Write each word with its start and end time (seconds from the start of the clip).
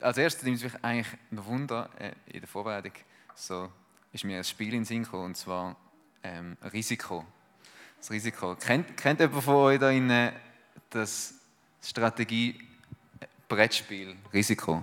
als 0.00 0.18
erstes 0.18 0.44
nimmt 0.44 0.62
mich 0.62 0.72
eigentlich 0.82 1.08
ein 1.30 1.44
Wunder 1.44 1.90
äh, 1.98 2.12
in 2.26 2.40
der 2.40 2.48
Vorbereitung. 2.48 2.92
So 3.34 3.70
ist 4.12 4.24
mir 4.24 4.38
ein 4.38 4.44
Spiel 4.44 4.68
in 4.68 4.80
den 4.80 4.84
Sinn 4.84 5.04
gekommen, 5.04 5.26
und 5.26 5.36
zwar 5.36 5.76
ähm, 6.22 6.56
Risiko. 6.72 7.26
Das 7.98 8.10
Risiko. 8.10 8.56
Kennt, 8.56 8.96
kennt 8.96 9.20
jemand 9.20 9.44
von 9.44 9.56
euch 9.56 9.78
da 9.78 9.90
innen 9.90 10.32
das 10.88 11.34
Strategie-Brettspiel 11.82 14.16
Risiko? 14.32 14.82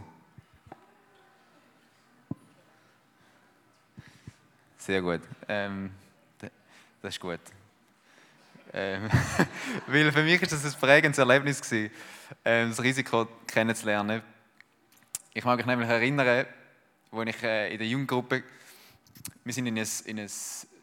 Sehr 4.78 5.02
gut. 5.02 5.22
Ähm, 5.48 5.90
das 7.02 7.16
ist 7.16 7.20
gut. 7.20 7.40
Ähm, 8.74 9.10
weil 9.88 10.12
für 10.12 10.24
mich 10.24 10.42
ist 10.42 10.52
das 10.52 10.66
ein 10.66 10.74
prägendes 10.80 11.18
Erlebnis 11.18 11.62
gewesen, 11.62 11.90
ähm, 12.46 12.70
das 12.70 12.84
Risiko 12.84 13.28
kennenzulernen. 13.48 14.22
Ich 15.38 15.46
mag 15.46 15.56
mich 15.56 15.68
nämlich 15.68 15.88
erinnern, 15.88 16.48
als 17.12 17.30
ich 17.30 17.44
äh, 17.44 17.72
in 17.72 17.78
der 17.78 17.88
Jugendgruppe, 17.88 18.42
wir 19.44 19.54
sind 19.54 19.68
in 19.68 19.78
ein, 19.78 19.88
in 20.06 20.20
ein 20.20 20.30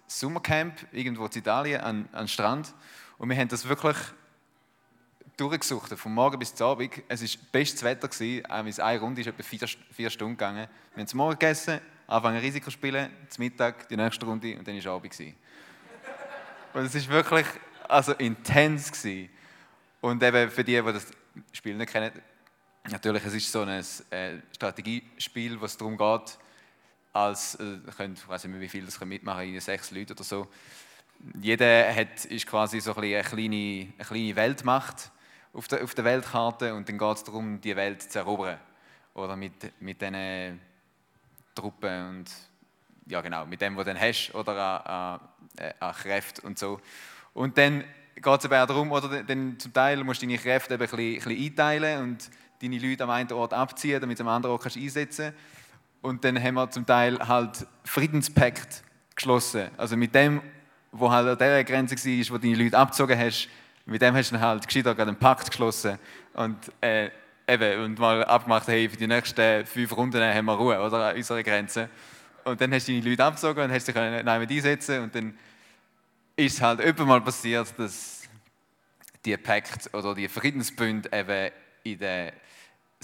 Sommercamp 0.07 0.87
irgendwo 0.93 1.27
in 1.27 1.33
Italien 1.35 1.81
an, 1.81 2.09
an 2.13 2.29
Strand 2.29 2.73
und 3.19 3.29
wir 3.29 3.37
haben 3.37 3.49
das 3.49 3.69
wirklich 3.69 3.97
durchgesucht, 5.37 5.99
von 5.99 6.15
morgen 6.15 6.39
bis 6.39 6.55
zum 6.55 6.69
Abend. 6.69 7.03
Es 7.09 7.21
war 7.21 7.43
bestes 7.51 7.83
Wetter, 7.83 8.07
gewesen, 8.07 8.47
eine 8.47 9.01
Runde 9.01 9.23
ist 9.23 9.27
etwa 9.27 9.43
vier, 9.43 9.69
vier 9.91 10.09
Stunden 10.09 10.37
gegangen. 10.37 10.69
Wir 10.95 11.01
haben 11.01 11.09
zum 11.09 11.17
Morgen 11.17 11.37
gegessen, 11.37 11.81
anfangen 12.07 12.39
Risiko 12.39 12.71
spielen, 12.71 13.11
zum 13.31 13.43
Mittag 13.43 13.89
die 13.89 13.97
nächste 13.97 14.25
Runde 14.25 14.57
und 14.57 14.69
dann 14.69 14.85
war 14.85 14.93
Abend. 14.93 15.11
Gewesen. 15.11 15.35
Und 16.75 16.85
es 16.85 17.09
war 17.09 17.15
wirklich 17.17 17.47
also 17.89 18.13
intens. 18.13 18.93
Gewesen. 18.93 19.31
Und 20.01 20.23
eben 20.23 20.49
für 20.49 20.63
die, 20.63 20.81
die 20.81 20.93
das 20.93 21.09
Spiel 21.53 21.75
nicht 21.75 21.91
kennen, 21.91 22.13
natürlich, 22.91 23.25
es 23.25 23.35
ist 23.35 23.51
so 23.51 23.63
ein 23.63 23.69
äh, 24.11 24.39
Strategiespiel, 24.55 25.61
was 25.61 25.77
darum 25.77 25.97
geht, 25.97 26.39
als, 27.13 27.55
äh, 27.57 27.79
könnt, 27.97 28.19
ich 28.19 28.29
weiß 28.29 28.45
nicht 28.45 28.53
mehr, 28.53 28.61
wie 28.61 28.69
viel 28.69 28.85
das 28.85 29.01
mitmachen 29.01 29.45
können, 29.45 29.61
sechs 29.61 29.91
Leute 29.91 30.13
oder 30.13 30.25
so. 30.25 30.47
Jeder 31.41 31.95
hat, 31.95 32.25
ist 32.27 32.47
quasi 32.47 32.81
so 32.81 32.95
ein 32.95 33.05
eine 33.05 33.23
kleine, 33.23 33.93
eine 33.97 34.05
kleine 34.07 34.37
Weltmacht 34.37 35.11
auf 35.53 35.69
der, 35.69 35.83
auf 35.85 35.95
der 35.95 36.05
Weltkarte 36.05 36.75
und 36.75 36.89
dann 36.89 36.99
geht 36.99 37.17
es 37.17 37.25
darum, 37.25 37.61
die 37.61 37.75
Welt 37.77 38.03
zu 38.03 38.19
erobern. 38.19 38.59
Oder 39.15 39.37
mit, 39.37 39.81
mit 39.81 40.03
diesen 40.03 40.61
Truppen 41.55 42.09
und 42.09 42.31
ja 43.07 43.21
genau, 43.21 43.47
mit 43.47 43.61
dem, 43.61 43.77
was 43.77 43.85
du 43.85 43.93
dann 43.93 44.01
hast, 44.03 44.35
oder 44.35 44.85
an, 44.85 45.21
an, 45.59 45.75
an 45.79 45.95
Kräften 45.95 46.47
und 46.47 46.59
so. 46.59 46.81
Und 47.33 47.57
dann 47.57 47.85
geht 48.15 48.39
es 48.39 48.45
eben 48.45 48.55
auch 48.55 48.67
darum, 48.67 48.93
oder 48.93 49.23
dann 49.23 49.59
zum 49.59 49.73
Teil 49.73 50.03
musst 50.03 50.23
du 50.23 50.27
deine 50.27 50.39
Kräfte 50.39 50.75
eben 50.75 50.83
ein 50.83 50.91
bisschen, 50.91 51.15
ein 51.15 51.15
bisschen 51.15 51.45
einteilen 51.45 52.03
und 52.03 52.31
deine 52.71 52.79
Leute 52.79 53.05
am 53.05 53.11
einen 53.11 53.33
Ort 53.33 53.53
abziehen, 53.53 54.01
damit 54.01 54.19
du 54.19 54.23
am 54.23 54.29
anderen 54.29 54.53
Ort 54.53 54.77
einsetzen 54.77 55.33
kannst. 55.33 55.39
Und 56.03 56.23
dann 56.25 56.43
haben 56.43 56.55
wir 56.55 56.71
zum 56.71 56.85
Teil 56.85 57.19
halt 57.19 57.67
Friedenspakt 57.85 58.83
geschlossen. 59.17 59.71
Also 59.77 59.97
mit 59.97 60.15
dem, 60.15 60.43
wo 60.93 61.11
halt 61.11 61.27
an 61.29 61.39
der 61.39 61.65
Grenze 61.65 61.97
war, 61.97 62.35
wo 62.35 62.39
deine 62.39 62.57
Leute 62.57 62.77
abgezogen 62.77 63.19
hast, 63.19 63.49
mit 63.87 64.03
dem 64.03 64.15
hast 64.15 64.31
du 64.31 64.35
dann 64.35 64.45
halt 64.45 64.67
gescheiter 64.67 64.99
einen 64.99 65.17
Pakt 65.17 65.51
geschlossen. 65.51 65.99
Und 66.35 66.59
äh, 66.81 67.11
eben, 67.49 67.85
und 67.85 67.99
mal 67.99 68.25
abgemacht, 68.25 68.69
hey, 68.69 68.89
für 68.89 68.97
die 68.97 69.07
nächsten 69.07 69.65
fünf 69.67 69.97
Runden 69.97 70.23
haben 70.23 70.45
wir 70.47 70.55
Ruhe, 70.55 70.79
oder, 70.79 71.11
an 71.11 71.17
unserer 71.17 71.43
Grenze. 71.43 71.89
Und 72.45 72.61
dann 72.61 72.73
hast 72.75 72.89
du 72.89 72.93
deine 72.93 73.09
Leute 73.09 73.25
abgezogen 73.25 73.65
und 73.65 73.73
hast 73.73 73.89
dich 73.89 73.95
neben 73.95 74.29
einsetzen 74.29 75.03
und 75.05 75.15
dann 75.15 75.39
ist 76.37 76.61
halt 76.61 76.81
öfter 76.81 77.07
mal 77.07 77.21
passiert, 77.21 77.73
dass 77.79 78.25
die 79.25 79.37
Pakt 79.37 79.93
oder 79.95 80.15
die 80.15 80.29
Friedensbünde 80.29 81.09
eben 81.13 81.51
in 81.85 81.99
den 81.99 82.33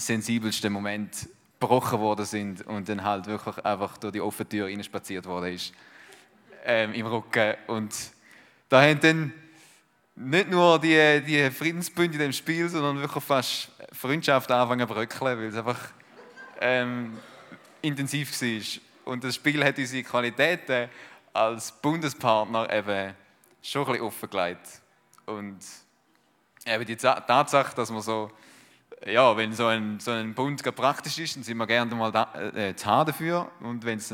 sensibelsten 0.01 0.73
Moment 0.73 1.29
gebrochen 1.59 1.99
worden 1.99 2.25
sind 2.25 2.65
und 2.65 2.89
dann 2.89 3.03
halt 3.03 3.27
wirklich 3.27 3.63
einfach 3.63 3.97
durch 3.97 4.13
die 4.13 4.21
offene 4.21 4.49
Tür 4.49 4.83
spaziert 4.83 5.25
worden 5.25 5.53
ist 5.53 5.73
ähm, 6.65 6.93
im 6.93 7.05
Rücken. 7.05 7.55
Und 7.67 7.93
da 8.69 8.81
haben 8.81 8.99
dann 8.99 9.33
nicht 10.15 10.49
nur 10.49 10.79
die, 10.79 11.21
die 11.25 11.49
Friedensbünde 11.51 12.15
in 12.15 12.19
dem 12.19 12.33
Spiel, 12.33 12.67
sondern 12.67 12.99
wirklich 12.99 13.23
fast 13.23 13.71
Freundschaft 13.91 14.51
anfangen 14.51 14.87
zu 14.87 14.93
bröckeln, 14.93 15.37
weil 15.37 15.45
es 15.45 15.55
einfach 15.55 15.79
ähm, 16.59 17.17
intensiv 17.81 18.41
war. 18.41 19.13
Und 19.13 19.23
das 19.23 19.35
Spiel 19.35 19.63
hat 19.63 19.77
unsere 19.77 20.03
Qualitäten 20.03 20.89
als 21.33 21.71
Bundespartner 21.71 22.71
eben 22.71 23.13
schon 23.61 23.85
ein 23.85 23.91
bisschen 23.91 24.05
offengelegt. 24.05 24.81
Und 25.25 25.59
eben 26.65 26.85
die 26.85 26.95
Tatsache, 26.95 27.75
dass 27.75 27.89
man 27.91 28.01
so, 28.01 28.31
ja, 29.05 29.35
wenn 29.35 29.53
so 29.53 29.65
ein, 29.65 29.99
so 29.99 30.11
ein 30.11 30.33
Bund 30.33 30.63
praktisch 30.75 31.17
ist, 31.17 31.35
dann 31.35 31.43
sind 31.43 31.57
wir 31.57 31.67
gerne 31.67 31.93
mal 31.95 32.11
da, 32.11 32.33
äh, 32.55 32.75
zu 32.75 32.85
haben 32.85 33.07
dafür. 33.07 33.51
Und 33.59 33.83
wenn 33.83 33.97
es 33.97 34.13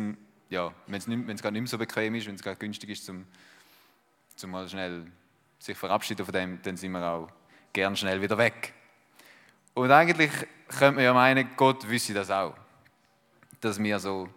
ja, 0.50 0.72
wenn 0.88 1.02
nicht, 1.06 1.44
mehr 1.44 1.68
so 1.68 1.78
bequem 1.78 2.16
ist, 2.16 2.28
wenn 2.28 2.36
es 2.36 2.42
gerade 2.42 2.58
günstig 2.58 2.90
ist, 2.90 3.06
zum, 3.06 3.26
zum 4.36 4.52
mal 4.52 4.68
schnell 4.70 5.06
sich 5.59 5.78
verabschieden 5.78 6.26
von 6.26 6.34
dem, 6.34 6.62
dann 6.62 6.78
sind 6.78 6.92
wir 6.92 7.06
auch 7.06 7.30
gern 7.74 7.96
schnell 7.96 8.22
wieder 8.22 8.38
weg. 8.38 8.74
Und 9.74 9.92
eigentlich 9.92 10.31
könnte 10.70 10.96
man 10.96 11.03
ja 11.03 11.14
meinen, 11.14 11.50
Gott 11.58 11.88
wüsste 11.88 12.14
das 12.14 12.31
auch, 12.31 12.56
dass 13.59 13.81
wir 13.81 14.00
so 14.00 14.30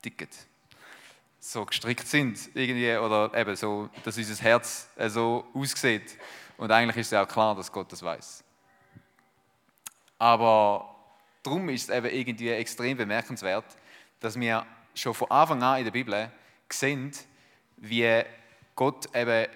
ticken, 0.00 0.28
so 1.38 1.66
gestrickt 1.66 2.06
sind 2.06 2.50
irgendwie 2.54 2.96
oder 2.96 3.32
eben 3.34 3.54
so, 3.56 3.90
dass 4.04 4.16
unser 4.16 4.42
Herz 4.42 4.88
so 5.08 5.44
aussieht. 5.54 6.16
Und 6.56 6.70
eigentlich 6.70 6.96
ist 6.96 7.08
es 7.08 7.12
ja 7.12 7.24
auch 7.24 7.28
klar, 7.28 7.54
dass 7.54 7.70
Gott 7.70 7.92
das 7.92 8.02
weiß. 8.02 8.42
Aber 10.22 10.94
darum 11.42 11.68
ist 11.68 11.90
es 11.90 11.96
eben 11.96 12.06
irgendwie 12.06 12.50
extrem 12.50 12.96
bemerkenswert, 12.96 13.64
dass 14.20 14.38
wir 14.38 14.64
schon 14.94 15.14
von 15.14 15.28
Anfang 15.32 15.60
an 15.64 15.78
in 15.78 15.84
der 15.84 15.90
Bibel 15.90 16.30
sehen, 16.70 17.10
wie 17.78 18.22
Gott 18.76 19.12
eben 19.16 19.48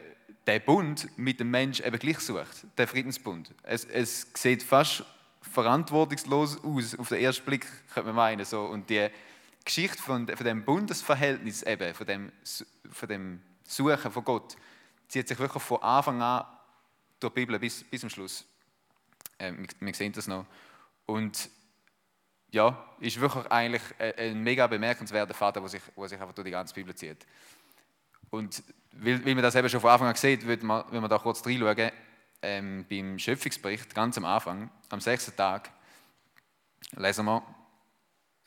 den 0.45 0.65
Bund 0.65 1.09
mit 1.17 1.39
dem 1.39 1.53
Mensch 1.53 1.79
eben 1.79 1.97
gleich 2.01 2.19
sucht, 2.19 2.67
den 2.77 2.89
Friedensbund. 2.89 3.55
Es, 3.63 3.85
es 3.85 4.27
sieht 4.35 4.65
fast 4.65 5.05
verantwortungslos 5.41 6.65
aus, 6.65 6.99
auf 6.99 7.11
den 7.11 7.21
ersten 7.21 7.45
Blick 7.45 7.65
könnte 7.95 8.09
man 8.09 8.17
meinen. 8.17 8.45
So. 8.45 8.65
Und 8.65 8.91
die 8.91 9.09
Geschichte 9.65 10.03
von, 10.03 10.27
von 10.27 10.45
dem 10.45 10.65
Bundesverhältnis 10.65 11.63
eben, 11.63 11.95
von 11.95 12.07
dem, 12.09 12.33
von 12.91 13.09
dem 13.09 13.41
Suchen 13.63 14.11
von 14.11 14.25
Gott, 14.25 14.57
zieht 15.07 15.29
sich 15.29 15.39
wirklich 15.39 15.63
von 15.63 15.81
Anfang 15.81 16.21
an 16.21 16.45
durch 17.21 17.35
die 17.35 17.41
Bibel 17.43 17.57
bis, 17.61 17.85
bis 17.85 18.01
zum 18.01 18.11
Schluss. 18.11 18.45
Äh, 19.39 19.53
wir, 19.53 19.67
wir 19.81 19.95
sehen 19.95 20.13
das 20.13 20.27
noch. 20.27 20.47
Und 21.07 21.51
ja, 22.51 22.87
ist 23.01 23.21
wirklich 23.21 23.47
eigentlich 23.47 23.83
ein, 23.99 24.15
ein 24.17 24.43
mega 24.43 24.67
bemerkenswerter 24.67 25.35
Vater, 25.35 25.61
der 25.61 25.69
sich, 25.69 25.83
sich 25.83 26.21
einfach 26.21 26.35
durch 26.35 26.47
die 26.47 26.51
ganze 26.51 26.75
Bibel 26.75 26.95
zieht. 26.95 27.27
Und 28.31 28.63
weil, 28.93 29.25
weil 29.25 29.35
man 29.35 29.43
das 29.43 29.55
eben 29.55 29.69
schon 29.69 29.81
von 29.81 29.91
Anfang 29.91 30.09
an 30.09 30.15
sieht, 30.15 30.47
wenn 30.47 30.65
man, 30.65 30.85
wenn 30.91 31.01
man 31.01 31.11
da 31.11 31.19
kurz 31.19 31.45
reinschauen, 31.45 31.91
ähm, 32.43 32.85
beim 32.89 33.19
Schöpfungsbericht, 33.19 33.95
ganz 33.95 34.17
am 34.19 34.25
Anfang, 34.25 34.71
am 34.91 35.01
sechsten 35.01 35.37
Tag, 35.37 35.71
lesen 36.97 37.25
wir, 37.27 37.43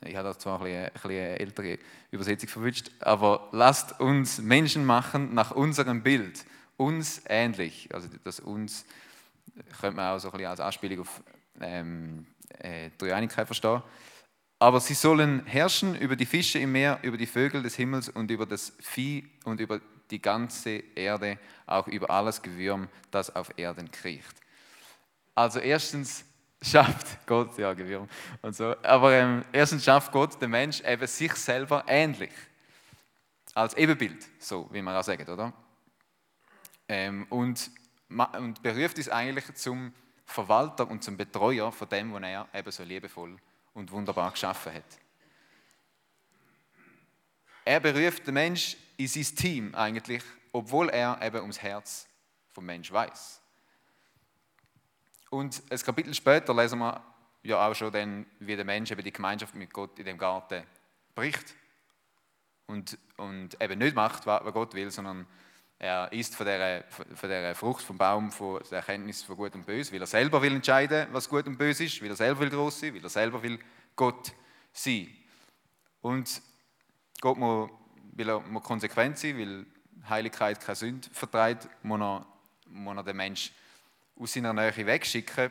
ich 0.06 0.16
habe 0.16 0.30
da 0.30 0.38
zwar 0.38 0.62
ein 0.62 0.92
bisschen, 0.94 1.12
eine 1.12 1.40
ältere 1.40 1.80
Übersetzung 2.12 2.50
verwünscht, 2.50 2.90
aber 3.02 3.50
lasst 3.52 4.00
uns 4.00 4.40
Menschen 4.40 4.86
machen 4.86 5.34
nach 5.34 5.52
unserem 5.52 6.04
Bild, 6.04 6.46
uns 6.78 7.22
ähnlich. 7.28 7.90
Also 7.94 8.08
das 8.24 8.40
uns 8.40 8.86
könnte 9.80 9.96
man 9.96 10.16
auch 10.16 10.20
so 10.20 10.30
ein 10.30 10.32
bisschen 10.32 10.48
als 10.48 10.60
Anspielung 10.60 11.02
auf 11.02 11.24
ähm, 11.62 12.26
äh, 12.60 12.90
Dreieinigkeit 12.98 13.46
verstehen. 13.46 13.82
Aber 14.60 14.80
sie 14.82 14.94
sollen 14.94 15.46
herrschen 15.46 15.96
über 15.96 16.16
die 16.16 16.26
Fische 16.26 16.60
im 16.60 16.74
Meer, 16.74 17.00
über 17.02 17.18
die 17.18 17.26
Vögel 17.26 17.64
des 17.64 17.76
Himmels 17.76 18.10
und 18.10 18.30
über 18.30 18.46
das 18.46 18.74
Vieh 18.80 19.30
und 19.46 19.62
über 19.62 19.80
die 20.12 20.22
ganze 20.22 20.72
Erde, 20.96 21.38
auch 21.66 21.88
über 21.88 22.10
alles 22.10 22.42
Gewürm, 22.42 22.90
das 23.12 23.34
auf 23.36 23.58
Erden 23.58 23.90
kriecht. 23.90 24.36
Also 25.36 25.60
erstens 25.60 26.26
schafft 26.62 27.08
Gott, 27.26 27.58
ja 27.58 27.74
Gewürm 27.74 28.10
und 28.42 28.56
so, 28.56 28.76
aber 28.84 29.14
ähm, 29.14 29.46
erstens 29.54 29.86
schafft 29.86 30.12
Gott 30.12 30.42
den 30.42 30.50
Mensch 30.50 30.82
eben 30.82 31.08
sich 31.08 31.34
selber 31.36 31.86
ähnlich. 31.88 32.34
Als 33.54 33.76
Ebenbild, 33.76 34.28
so 34.40 34.68
wie 34.72 34.82
man 34.82 34.96
auch 34.96 35.04
sagt, 35.04 35.28
oder? 35.28 35.54
Ähm, 36.88 37.26
und, 37.30 37.72
und 38.10 38.62
beruft 38.64 38.98
es 38.98 39.10
eigentlich 39.10 39.54
zum 39.56 39.94
Verwalter 40.26 40.88
und 40.90 41.04
zum 41.04 41.18
Betreuer 41.18 41.72
von 41.72 41.90
dem, 41.90 42.14
was 42.14 42.22
er 42.24 42.48
eben 42.54 42.72
so 42.72 42.84
liebevoll 42.84 43.38
und 43.74 43.92
wunderbar 43.92 44.32
geschaffen 44.32 44.74
hat. 44.74 45.00
Er 47.66 47.80
beruft 47.80 48.26
den 48.26 48.34
Mensch 48.34 48.78
in 48.98 49.08
sein 49.08 49.36
Team 49.36 49.76
eigentlich, 49.76 50.24
obwohl 50.52 50.90
er 50.90 51.22
eben 51.22 51.42
ums 51.42 51.62
Herz 51.62 52.08
vom 52.52 52.66
Mensch 52.66 52.92
weiß. 52.92 53.42
Und 55.30 55.62
ein 55.70 55.78
Kapitel 55.78 56.14
später 56.14 56.54
lesen 56.56 56.80
wir 56.80 57.04
ja 57.44 57.68
auch 57.68 57.76
schon 57.76 57.92
dann, 57.92 58.26
wie 58.40 58.56
der 58.56 58.66
Mensch 58.66 58.92
eben 58.92 59.04
die 59.04 59.14
Gemeinschaft 59.14 59.54
mit 59.54 59.72
Gott 59.72 59.98
in 60.00 60.06
dem 60.06 60.18
Garten 60.18 60.64
bricht 61.14 61.56
und, 62.66 62.98
und 63.18 63.62
eben 63.62 63.80
nicht 63.80 63.96
macht, 63.96 64.26
was 64.26 64.54
Gott 64.54 64.74
will, 64.74 64.90
sondern 64.90 65.28
Er 65.82 66.12
isst 66.12 66.36
von 66.36 66.46
der, 66.46 66.84
von 66.90 67.30
der 67.30 67.56
Frucht 67.56 67.86
vom 67.86 67.98
Baum 67.98 68.34
von 68.34 68.62
der 68.70 68.80
Erkenntnis 68.80 69.24
von 69.24 69.38
Gut 69.38 69.56
und 69.56 69.66
Böse, 69.66 69.94
weil 69.94 70.02
er 70.02 70.08
selber 70.08 70.42
will 70.42 70.54
entscheiden, 70.54 71.08
was 71.14 71.30
Gut 71.30 71.48
und 71.48 71.58
Böse 71.58 71.86
ist, 71.86 72.02
weil 72.02 72.10
er 72.10 72.18
selber 72.18 72.42
will 72.42 72.50
groß 72.50 72.82
sein, 72.82 72.94
weil 72.94 73.04
er 73.04 73.10
selber 73.10 73.42
will 73.42 73.58
Gott 73.96 74.34
sein. 74.74 75.08
Und 76.02 76.42
Gott 77.22 77.38
muss, 77.38 77.70
weil 78.12 78.30
er 78.30 78.42
muss 78.42 78.64
konsequent 78.64 79.18
sein, 79.18 79.38
weil 79.38 79.66
Heiligkeit 80.10 80.60
keine 80.60 80.76
Sünde 80.76 81.10
vertreibt, 81.14 81.70
muss 81.82 82.02
er, 82.02 82.26
muss 82.66 82.98
er 82.98 83.04
den 83.04 83.16
Menschen 83.16 83.56
aus 84.18 84.34
seiner 84.34 84.54
Nähe 84.54 84.86
wegschicken. 84.86 85.50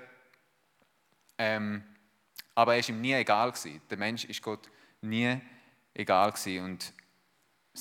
Ähm, 1.38 1.82
aber 2.54 2.74
er 2.74 2.80
ist 2.80 2.90
ihm 2.90 3.00
nie 3.00 3.14
egal 3.14 3.52
gewesen. 3.52 3.80
Der 3.88 3.96
Mensch 3.96 4.26
ist 4.26 4.42
Gott 4.42 4.68
nie 5.00 5.40
egal 5.94 6.32
gewesen. 6.32 6.64
Und 6.64 6.92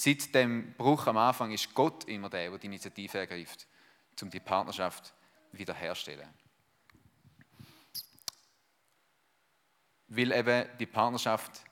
seit 0.03 0.33
dem 0.35 0.73
Bruch 0.73 1.07
am 1.07 1.17
Anfang 1.17 1.51
ist 1.51 1.73
Gott 1.73 2.03
immer 2.05 2.29
der, 2.29 2.49
der 2.49 2.59
die 2.59 2.67
Initiative 2.67 3.17
ergreift, 3.17 3.67
um 4.21 4.29
die 4.29 4.39
Partnerschaft 4.39 5.13
wiederherzustellen. 5.51 6.29
Weil 10.07 10.31
eben 10.31 10.69
die 10.79 10.85
Partnerschaft 10.85 11.63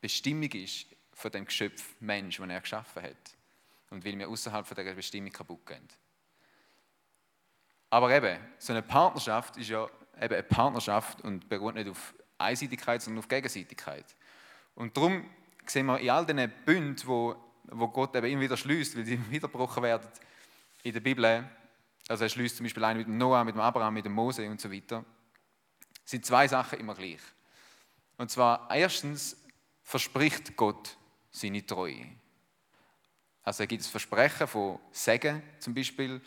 Bestimmung 0.00 0.50
ist 0.52 0.86
von 1.12 1.30
dem 1.30 1.44
Geschöpf 1.44 1.94
Mensch, 2.00 2.38
den 2.38 2.50
er 2.50 2.60
geschaffen 2.60 3.02
hat. 3.02 3.36
Und 3.90 4.04
weil 4.04 4.18
wir 4.18 4.28
außerhalb 4.28 4.66
von 4.66 4.76
dieser 4.76 4.94
Bestimmung 4.94 5.30
kaputt 5.30 5.66
gehen. 5.66 5.88
Aber 7.90 8.10
eben, 8.10 8.38
so 8.58 8.72
eine 8.72 8.82
Partnerschaft 8.82 9.56
ist 9.56 9.68
ja 9.68 9.88
eben 10.20 10.34
eine 10.34 10.42
Partnerschaft 10.42 11.22
und 11.22 11.48
beruht 11.48 11.74
nicht 11.74 11.88
auf 11.88 12.14
Einseitigkeit, 12.38 13.02
sondern 13.02 13.18
auf 13.18 13.28
Gegenseitigkeit. 13.28 14.16
Und 14.74 14.96
darum 14.96 15.28
sehen 15.66 15.86
wir 15.86 15.98
in 15.98 16.10
all 16.10 16.24
diesen 16.24 16.52
Bünden, 16.64 17.06
wo, 17.06 17.36
wo 17.72 17.88
Gott 17.88 18.14
eben 18.16 18.26
immer 18.26 18.42
wieder 18.42 18.56
schließt, 18.56 18.96
weil 18.96 19.04
sie 19.04 19.14
immer 19.30 19.82
werden 19.82 20.08
in 20.82 20.92
der 20.92 21.00
Bibel, 21.00 21.48
also 22.08 22.24
er 22.24 22.30
schließt 22.30 22.56
zum 22.56 22.64
Beispiel 22.64 22.84
einen 22.84 22.98
mit 22.98 23.06
dem 23.06 23.18
Noah, 23.18 23.44
mit 23.44 23.54
dem 23.54 23.60
Abraham, 23.60 23.94
mit 23.94 24.04
dem 24.04 24.12
Mose 24.12 24.48
und 24.48 24.60
so 24.60 24.72
weiter, 24.72 25.04
sind 26.04 26.24
zwei 26.24 26.48
Sachen 26.48 26.80
immer 26.80 26.94
gleich. 26.94 27.20
Und 28.16 28.30
zwar 28.30 28.68
erstens 28.70 29.36
verspricht 29.82 30.56
Gott 30.56 30.96
seine 31.30 31.64
Treue. 31.64 32.06
Also 33.42 33.62
er 33.62 33.66
gibt 33.66 33.82
das 33.82 33.88
Versprechen 33.88 34.46
von 34.46 34.78
Segen 34.92 35.42
zum 35.58 35.74
Beispiel. 35.74 36.20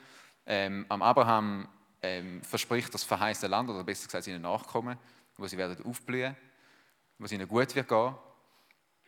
Ähm, 0.45 0.85
am 0.89 1.01
Abraham 1.01 1.67
ähm, 2.01 2.41
verspricht 2.43 2.93
das 2.93 3.03
verheißene 3.03 3.49
Land, 3.49 3.69
oder 3.69 3.83
besser 3.83 4.07
gesagt 4.07 4.25
seine 4.25 4.39
Nachkommen, 4.39 4.97
wo 5.37 5.47
sie 5.47 5.57
werden 5.57 5.85
aufblühen, 5.85 6.35
wo 7.17 7.25
es 7.25 7.31
ihnen 7.31 7.47
gut 7.47 7.75
wird 7.75 7.87
gehen. 7.87 8.15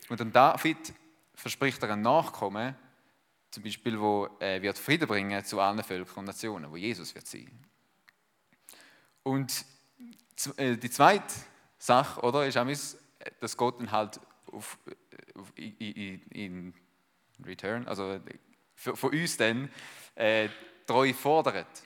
Und 0.10 0.22
an 0.22 0.32
David 0.32 0.94
verspricht 1.36 1.84
er 1.84 1.92
ein 1.92 2.02
Nachkommen, 2.02 2.76
zum 3.52 3.64
Beispiel, 3.64 4.00
wo 4.00 4.28
äh, 4.40 4.62
wird 4.62 4.78
Frieden 4.78 5.08
bringen 5.08 5.44
zu 5.46 5.60
allen 5.60 5.82
Völkern 5.84 6.20
und 6.20 6.26
Nationen, 6.26 6.70
wo 6.72 6.76
Jesus 6.76 7.16
wird 7.16 7.28
sein. 7.28 7.50
Und 9.24 9.66
äh, 10.58 10.76
die 10.76 10.90
zweite 10.90 11.34
Sache, 11.78 12.22
oder, 12.22 12.46
ist 12.46 12.58
auch, 12.58 12.68
dass 13.40 13.56
Gott 13.56 13.80
dann 13.80 13.92
halt 13.92 14.20
auf, 14.52 14.78
auf, 15.36 15.52
in, 15.56 16.22
in, 16.32 16.74
Return, 17.46 17.88
also 17.88 18.20
von 18.76 19.10
uns 19.10 19.36
dann 19.36 19.70
äh, 20.16 20.48
treu 20.86 21.14
fordert. 21.14 21.84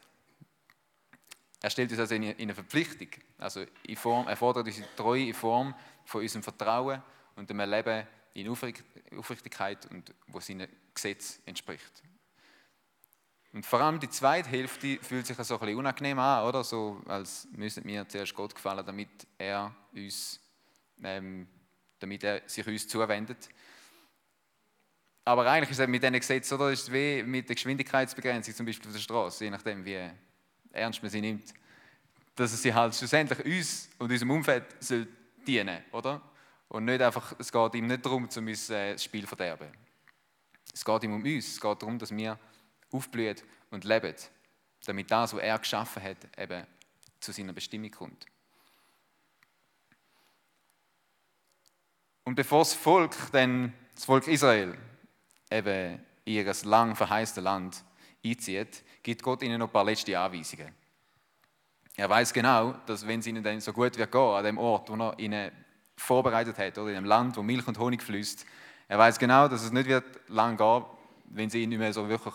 Er 1.62 1.69
stellt 1.69 1.92
uns 1.92 2.00
also 2.00 2.16
in, 2.16 2.24
in 2.24 2.38
eine 2.38 2.54
Verpflichtung, 2.54 3.10
also 3.38 3.66
in 3.84 3.96
Form, 3.96 4.28
er 4.28 4.38
fordert 4.38 4.68
unsere 4.68 4.88
Treue 4.96 5.28
in 5.28 5.34
Form 5.34 5.74
von 6.06 6.22
unserem 6.22 6.44
Vertrauen 6.44 7.01
und 7.36 7.50
dem 7.50 7.60
Leben 7.60 8.07
in 8.33 8.49
Aufrichtigkeit 8.49 9.85
und 9.91 10.13
wo 10.27 10.39
seinem 10.39 10.67
Gesetz 10.93 11.39
entspricht. 11.45 12.03
Und 13.51 13.65
vor 13.65 13.81
allem 13.81 13.99
die 13.99 14.09
zweite 14.09 14.49
Hälfte 14.49 14.99
fühlt 15.01 15.25
sich 15.25 15.35
so 15.37 15.55
ein 15.55 15.59
bisschen 15.59 15.79
unangenehm 15.79 16.19
an, 16.19 16.45
oder? 16.47 16.63
So, 16.63 17.01
als 17.07 17.47
müssen 17.51 17.83
wir 17.85 18.07
zuerst 18.07 18.35
Gott 18.35 18.53
gefallen, 18.53 18.85
damit 18.85 19.09
er 19.39 19.73
uns, 19.93 20.39
ähm, 21.03 21.47
damit 21.97 22.23
er 22.23 22.41
sich 22.47 22.65
uns 22.67 22.87
zuwendet. 22.87 23.49
Aber 25.25 25.49
eigentlich 25.49 25.71
ist 25.71 25.79
es 25.79 25.87
mit 25.87 26.03
diesen 26.03 26.19
Gesetzen, 26.19 26.53
oder? 26.55 26.71
Ist 26.71 26.91
wie 26.93 27.23
mit 27.23 27.49
der 27.49 27.55
Geschwindigkeitsbegrenzung 27.55 28.53
zum 28.53 28.65
Beispiel 28.65 28.87
auf 28.87 28.93
der 28.93 29.01
Straße, 29.01 29.43
je 29.45 29.49
nachdem, 29.49 29.83
wie 29.83 30.09
ernst 30.71 31.01
man 31.01 31.09
sie 31.09 31.21
nimmt, 31.21 31.53
dass 32.35 32.53
es 32.53 32.61
sie 32.61 32.73
halt 32.73 32.95
schlussendlich 32.95 33.43
uns 33.45 33.89
und 33.97 34.11
unserem 34.11 34.31
Umfeld 34.31 34.65
soll 34.79 35.07
dienen, 35.45 35.83
oder? 35.91 36.21
Und 36.69 36.86
nicht 36.86 37.01
einfach, 37.01 37.33
es 37.39 37.51
geht 37.51 37.75
ihm 37.75 37.88
nicht 37.88 38.06
darum, 38.06 38.30
um 38.33 38.48
uns 38.48 38.69
äh, 38.69 38.94
das 38.94 39.04
Spiel 39.04 39.25
verderben. 39.25 39.69
Es 40.74 40.86
geht 40.86 41.04
ihm 41.04 41.13
um 41.13 41.24
uns, 41.24 41.48
es 41.48 41.60
geht 41.60 41.81
darum, 41.81 41.98
dass 41.98 42.16
wir 42.16 42.39
aufblühen 42.92 43.36
und 43.71 43.83
leben, 43.83 44.16
damit 44.86 45.12
das, 45.12 45.33
was 45.33 45.42
er 45.42 45.57
geschaffen 45.57 46.04
hat, 46.04 46.18
eben 46.38 46.66
zu 47.19 47.31
seiner 47.31 47.54
Bestimmung 47.54 47.92
kommt. 47.92 48.25
Und 52.24 52.36
bevor 52.36 52.60
das 52.60 52.74
Volk, 52.75 53.15
dann 53.31 53.74
das 53.95 54.06
Volk 54.06 54.27
Israel, 54.27 54.77
eben 55.50 56.06
in 56.25 56.33
ihr 56.33 56.54
lang 56.65 56.95
verheißtes 56.95 57.44
Land 57.44 57.83
einzieht, 58.24 58.83
gibt 59.01 59.24
Gott 59.24 59.42
ihnen 59.42 59.57
noch 59.57 59.68
ein 59.68 59.74
paar 59.74 59.83
letzte 59.83 60.18
Anweisungen. 60.19 60.74
Er 61.95 62.10
weiß 62.10 62.31
genau, 62.31 62.74
dass 62.86 63.06
wenn 63.07 63.19
es 63.19 63.27
ihnen 63.27 63.44
dann 63.44 63.60
so 63.60 63.74
gut 63.74 63.98
wird 63.98 64.12
gehen, 64.12 64.22
an 64.22 64.44
dem 64.44 64.57
Ort, 64.60 64.89
wo 64.89 64.95
er 64.95 65.18
ihnen 65.18 65.51
vorbereitet 66.00 66.57
hat, 66.57 66.78
oder 66.78 66.92
in 66.92 66.98
einem 66.98 67.06
Land, 67.06 67.38
wo 67.38 67.44
Milch 67.44 67.68
und 67.68 67.78
Honig 67.78 68.01
fließt, 68.01 68.46
er 68.88 68.98
weiß 68.98 69.19
genau, 69.19 69.48
dass 69.48 69.63
es 69.63 69.72
nicht 69.72 69.88
wird 69.88 70.06
lang 70.28 70.57
gehen, 70.57 70.84
wenn 71.25 71.50
sie 71.50 71.63
ihn 71.63 71.69
nicht 71.69 71.78
mehr 71.78 71.94
so 71.94 72.10
wirklich 72.10 72.34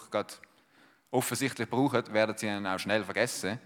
offensichtlich 1.10 1.68
brauchen, 1.68 2.12
werden 2.12 2.36
sie 2.36 2.46
ihn 2.46 2.66
auch 2.66 2.78
schnell 2.78 3.04
vergessen. 3.04 3.58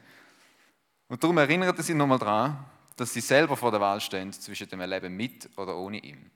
Und 1.08 1.22
darum 1.22 1.38
erinnert 1.38 1.76
er 1.76 1.82
sie 1.82 1.94
nochmal 1.94 2.18
daran, 2.18 2.64
dass 2.96 3.12
sie 3.12 3.20
selber 3.20 3.56
vor 3.56 3.70
der 3.70 3.80
Wahl 3.80 4.00
stehen 4.00 4.32
zwischen 4.32 4.68
dem 4.68 4.80
Leben 4.80 5.16
mit 5.16 5.48
oder 5.56 5.76
ohne 5.76 5.98
ihn. 5.98 6.30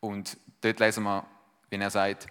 Und 0.00 0.36
dort 0.60 0.80
lesen 0.80 1.04
wir, 1.04 1.26
wenn 1.70 1.80
er 1.80 1.90
sagt, 1.90 2.26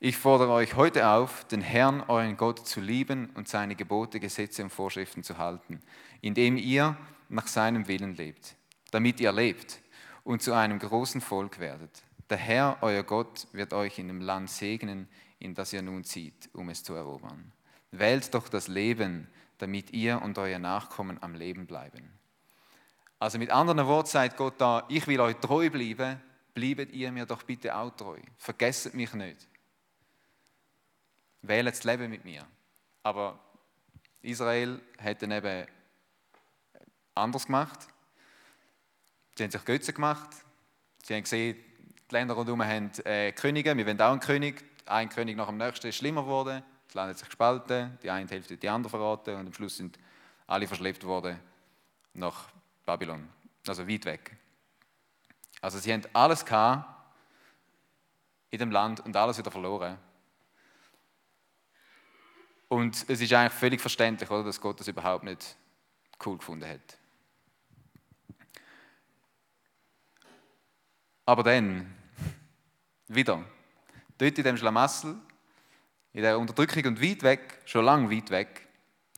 ich 0.00 0.16
fordere 0.16 0.50
euch 0.50 0.74
heute 0.76 1.08
auf, 1.08 1.44
den 1.44 1.60
Herrn, 1.60 2.02
euren 2.08 2.36
Gott, 2.36 2.66
zu 2.66 2.80
lieben 2.80 3.30
und 3.34 3.48
seine 3.48 3.74
Gebote, 3.74 4.20
Gesetze 4.20 4.62
und 4.62 4.70
Vorschriften 4.70 5.22
zu 5.22 5.38
halten, 5.38 5.80
indem 6.20 6.56
ihr 6.56 6.96
nach 7.28 7.46
seinem 7.46 7.88
Willen 7.88 8.14
lebt, 8.14 8.54
damit 8.94 9.18
ihr 9.20 9.32
lebt 9.32 9.80
und 10.22 10.40
zu 10.40 10.52
einem 10.52 10.78
großen 10.78 11.20
Volk 11.20 11.58
werdet. 11.58 12.04
Der 12.30 12.38
Herr, 12.38 12.78
euer 12.80 13.02
Gott, 13.02 13.48
wird 13.52 13.72
euch 13.72 13.98
in 13.98 14.06
dem 14.06 14.20
Land 14.20 14.50
segnen, 14.50 15.08
in 15.40 15.54
das 15.54 15.72
ihr 15.72 15.82
nun 15.82 16.04
zieht, 16.04 16.48
um 16.54 16.68
es 16.68 16.84
zu 16.84 16.94
erobern. 16.94 17.52
Wählt 17.90 18.32
doch 18.32 18.48
das 18.48 18.68
Leben, 18.68 19.26
damit 19.58 19.90
ihr 19.90 20.22
und 20.22 20.38
euer 20.38 20.60
Nachkommen 20.60 21.20
am 21.22 21.34
Leben 21.34 21.66
bleiben. 21.66 22.08
Also 23.18 23.38
mit 23.38 23.50
anderen 23.50 23.84
Worten 23.86 24.10
sagt 24.10 24.36
Gott 24.36 24.54
da, 24.58 24.84
ich 24.88 25.06
will 25.08 25.20
euch 25.20 25.36
treu 25.36 25.68
bleiben, 25.70 26.20
bleibt 26.54 26.92
ihr 26.92 27.10
mir 27.10 27.26
doch 27.26 27.42
bitte 27.42 27.74
auch 27.74 27.90
treu. 27.90 28.18
Vergesst 28.38 28.94
mich 28.94 29.12
nicht 29.14 29.48
wählen 31.46 31.66
das 31.66 31.84
Leben 31.84 32.10
mit 32.10 32.24
mir. 32.24 32.46
Aber 33.02 33.38
Israel 34.22 34.80
dann 35.20 35.30
eben 35.30 35.66
anders 37.14 37.46
gemacht. 37.46 37.88
Sie 39.36 39.42
haben 39.42 39.50
sich 39.50 39.64
Götze 39.64 39.92
gemacht. 39.92 40.30
Sie 41.02 41.14
haben 41.14 41.22
gesehen, 41.22 41.56
die 42.10 42.14
Länder 42.14 42.34
rundherum 42.34 42.62
haben 42.62 42.90
äh, 43.04 43.32
Könige. 43.32 43.76
Wir 43.76 43.86
wollen 43.86 44.00
auch 44.00 44.12
einen 44.12 44.20
König. 44.20 44.64
Ein 44.86 45.08
König 45.08 45.36
nach 45.36 45.48
dem 45.48 45.56
nächsten 45.56 45.88
ist 45.88 45.96
schlimmer 45.96 46.22
geworden. 46.22 46.62
Das 46.86 46.94
Land 46.94 47.10
hat 47.10 47.18
sich 47.18 47.28
gespalten. 47.28 47.98
Die 48.02 48.10
eine 48.10 48.28
Hälfte 48.28 48.56
die 48.56 48.68
andere 48.68 48.90
verraten. 48.90 49.34
Und 49.34 49.46
am 49.46 49.52
Schluss 49.52 49.76
sind 49.76 49.98
alle 50.46 50.68
verschleppt 50.68 51.04
worden 51.04 51.40
nach 52.12 52.48
Babylon. 52.84 53.28
Also 53.66 53.88
weit 53.88 54.04
weg. 54.04 54.36
Also 55.60 55.78
sie 55.78 55.92
haben 55.92 56.02
alles 56.12 56.44
in 58.50 58.58
dem 58.58 58.70
Land 58.70 59.00
und 59.00 59.16
alles 59.16 59.38
wieder 59.38 59.50
verloren. 59.50 59.98
Und 62.68 63.04
es 63.08 63.20
ist 63.20 63.32
eigentlich 63.32 63.52
völlig 63.52 63.80
verständlich, 63.80 64.30
oder, 64.30 64.44
dass 64.44 64.60
Gott 64.60 64.78
das 64.78 64.88
überhaupt 64.88 65.24
nicht 65.24 65.56
cool 66.24 66.38
gefunden 66.38 66.68
hat. 66.68 66.98
Aber 71.26 71.42
dann, 71.42 71.86
wieder, 73.08 73.44
dort 74.18 74.38
in 74.38 74.44
dem 74.44 74.56
Schlamassel, 74.56 75.16
in 76.12 76.22
der 76.22 76.38
Unterdrückung 76.38 76.84
und 76.86 77.02
weit 77.02 77.22
weg, 77.22 77.60
schon 77.64 77.84
lange 77.84 78.10
weit 78.10 78.30
weg 78.30 78.68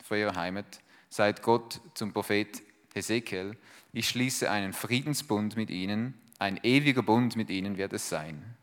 von 0.03 0.17
ihrer 0.17 0.35
Heimat, 0.35 0.79
sagt 1.09 1.41
Gott 1.41 1.81
zum 1.93 2.13
Prophet 2.13 2.61
Hesekiel, 2.93 3.57
ich 3.93 4.09
schließe 4.09 4.49
einen 4.49 4.73
Friedensbund 4.73 5.55
mit 5.55 5.69
ihnen, 5.69 6.13
ein 6.39 6.59
ewiger 6.63 7.03
Bund 7.03 7.35
mit 7.35 7.49
ihnen 7.49 7.77
wird 7.77 7.93
es 7.93 8.09
sein. 8.09 8.55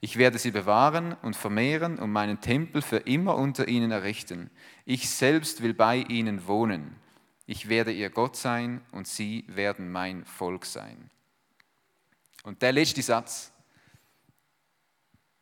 Ich 0.00 0.16
werde 0.16 0.38
sie 0.38 0.50
bewahren 0.50 1.14
und 1.22 1.36
vermehren 1.36 1.98
und 1.98 2.10
meinen 2.10 2.40
Tempel 2.40 2.80
für 2.80 2.98
immer 2.98 3.36
unter 3.36 3.68
ihnen 3.68 3.90
errichten. 3.90 4.50
Ich 4.86 5.10
selbst 5.10 5.62
will 5.62 5.74
bei 5.74 5.98
ihnen 5.98 6.46
wohnen. 6.46 6.96
Ich 7.46 7.68
werde 7.68 7.92
ihr 7.92 8.08
Gott 8.08 8.36
sein 8.36 8.80
und 8.92 9.06
sie 9.06 9.44
werden 9.48 9.92
mein 9.92 10.24
Volk 10.24 10.64
sein. 10.64 11.10
Und 12.42 12.62
der 12.62 12.72
letzte 12.72 13.02
Satz, 13.02 13.52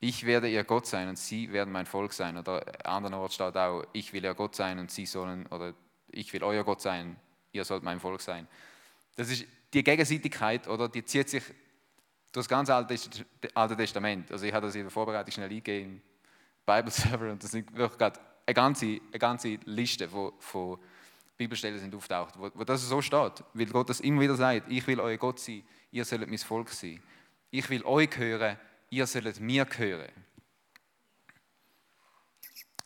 ich 0.01 0.25
werde 0.25 0.49
ihr 0.49 0.65
Gott 0.65 0.87
sein 0.87 1.09
und 1.09 1.19
sie 1.19 1.53
werden 1.53 1.73
mein 1.73 1.87
Volk 1.87 2.13
sein. 2.13 2.37
Oder 2.37 2.63
an 2.85 3.05
anderen 3.05 3.15
Ort 3.15 3.33
steht 3.33 3.57
auch, 3.57 3.85
ich 3.93 4.13
will 4.13 4.25
ihr 4.25 4.35
Gott 4.35 4.55
sein 4.55 4.79
und 4.79 4.91
sie 4.91 5.07
sollen, 5.07 5.47
oder 5.47 5.75
ich 6.11 6.33
will 6.33 6.45
euer 6.45 6.65
Gott 6.65 6.81
sein, 6.81 7.17
ihr 7.53 7.65
sollt 7.65 7.83
mein 7.83 7.99
Volk 7.99 8.21
sein. 8.21 8.47
Das 9.17 9.29
ist 9.29 9.45
die 9.73 9.83
Gegenseitigkeit, 9.83 10.69
oder? 10.69 10.89
Die 10.89 11.05
zieht 11.05 11.29
sich 11.29 11.43
durch 12.33 12.47
das 12.47 12.49
ganze 12.49 12.75
Alte 12.75 13.77
Testament. 13.77 14.31
Also 14.31 14.47
ich 14.47 14.53
habe 14.53 14.67
das 14.67 14.75
in 14.75 14.83
der 14.83 14.91
Vorbereitung 14.91 15.33
schnell 15.33 15.51
eingegeben 15.51 15.95
im 15.95 16.03
Bible 16.65 16.91
Server 16.91 17.33
und 17.33 17.43
das 17.43 17.51
sind 17.51 17.75
wirklich 17.75 17.99
gerade 17.99 18.21
eine 18.47 18.55
ganze, 18.55 18.87
eine 18.87 19.19
ganze 19.19 19.59
Liste 19.65 20.09
von, 20.09 20.33
von 20.39 20.79
Bibelstellen 21.37 21.79
sind 21.79 21.95
auftaucht, 21.95 22.35
wo, 22.39 22.51
wo 22.55 22.65
das 22.65 22.83
so 22.89 23.01
steht, 23.01 23.45
weil 23.55 23.67
Gott 23.67 23.89
das 23.89 24.01
immer 24.01 24.21
wieder 24.21 24.37
sagt, 24.37 24.71
ich 24.71 24.87
will 24.87 25.01
euer 25.01 25.17
Gott 25.17 25.39
sein, 25.39 25.63
ihr 25.91 26.05
sollt 26.05 26.29
mein 26.29 26.39
Volk 26.39 26.71
sein. 26.71 27.03
Ich 27.51 27.69
will 27.71 27.85
euch 27.85 28.17
hören, 28.17 28.59
ihr 28.91 29.07
sollt 29.07 29.41
mir 29.41 29.65
gehören. 29.65 30.13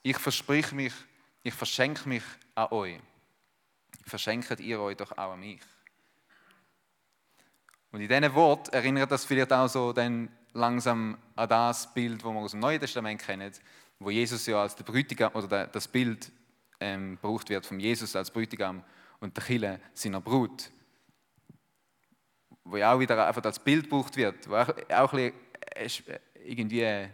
Ich 0.02 0.18
versprich 0.18 0.73
mich, 0.73 0.92
ich 1.42 1.54
verschenke 1.54 2.09
mich 2.09 2.25
an 2.54 2.68
euch. 2.73 3.00
Verschenkt 4.04 4.59
ihr 4.61 4.80
euch 4.80 4.97
doch 4.97 5.12
auch 5.12 5.32
an 5.32 5.40
mich. 5.40 5.61
Und 7.92 8.00
in 8.00 8.09
diesem 8.09 8.35
Wort 8.35 8.73
erinnert 8.73 9.11
das 9.11 9.25
vielleicht 9.25 9.52
auch 9.52 9.68
so 9.68 9.92
dann 9.92 10.28
langsam 10.54 11.18
an 11.37 11.49
das 11.49 11.92
Bild, 11.92 12.23
das 12.23 12.25
wir 12.25 12.38
aus 12.38 12.50
dem 12.52 12.61
Neuen 12.61 12.80
Testament 12.80 13.21
kennen, 13.21 13.52
wo 13.99 14.11
Jesus 14.11 14.47
ja 14.47 14.62
als 14.62 14.75
der 14.75 14.85
Brütigam, 14.85 15.32
oder 15.35 15.66
das 15.66 15.87
Bild 15.87 16.32
ähm, 16.80 17.16
gebraucht 17.16 17.49
wird 17.49 17.66
von 17.66 17.78
Jesus 17.78 18.16
als 18.16 18.30
Brütigam 18.30 18.82
und 19.21 19.37
der 19.37 19.44
Chile 19.44 19.80
seiner 19.94 20.21
Brut. 20.21 20.71
Wo 22.64 22.76
ja 22.76 22.92
auch 22.92 23.00
wieder 23.00 23.26
einfach 23.26 23.45
als 23.45 23.59
Bild 23.59 23.85
gebraucht 23.85 24.16
wird, 24.16 24.49
wo 24.49 24.57
auch, 24.57 24.69
auch 24.90 25.11
bisschen, 25.11 26.09
äh, 26.09 26.21
irgendwie 26.45 27.09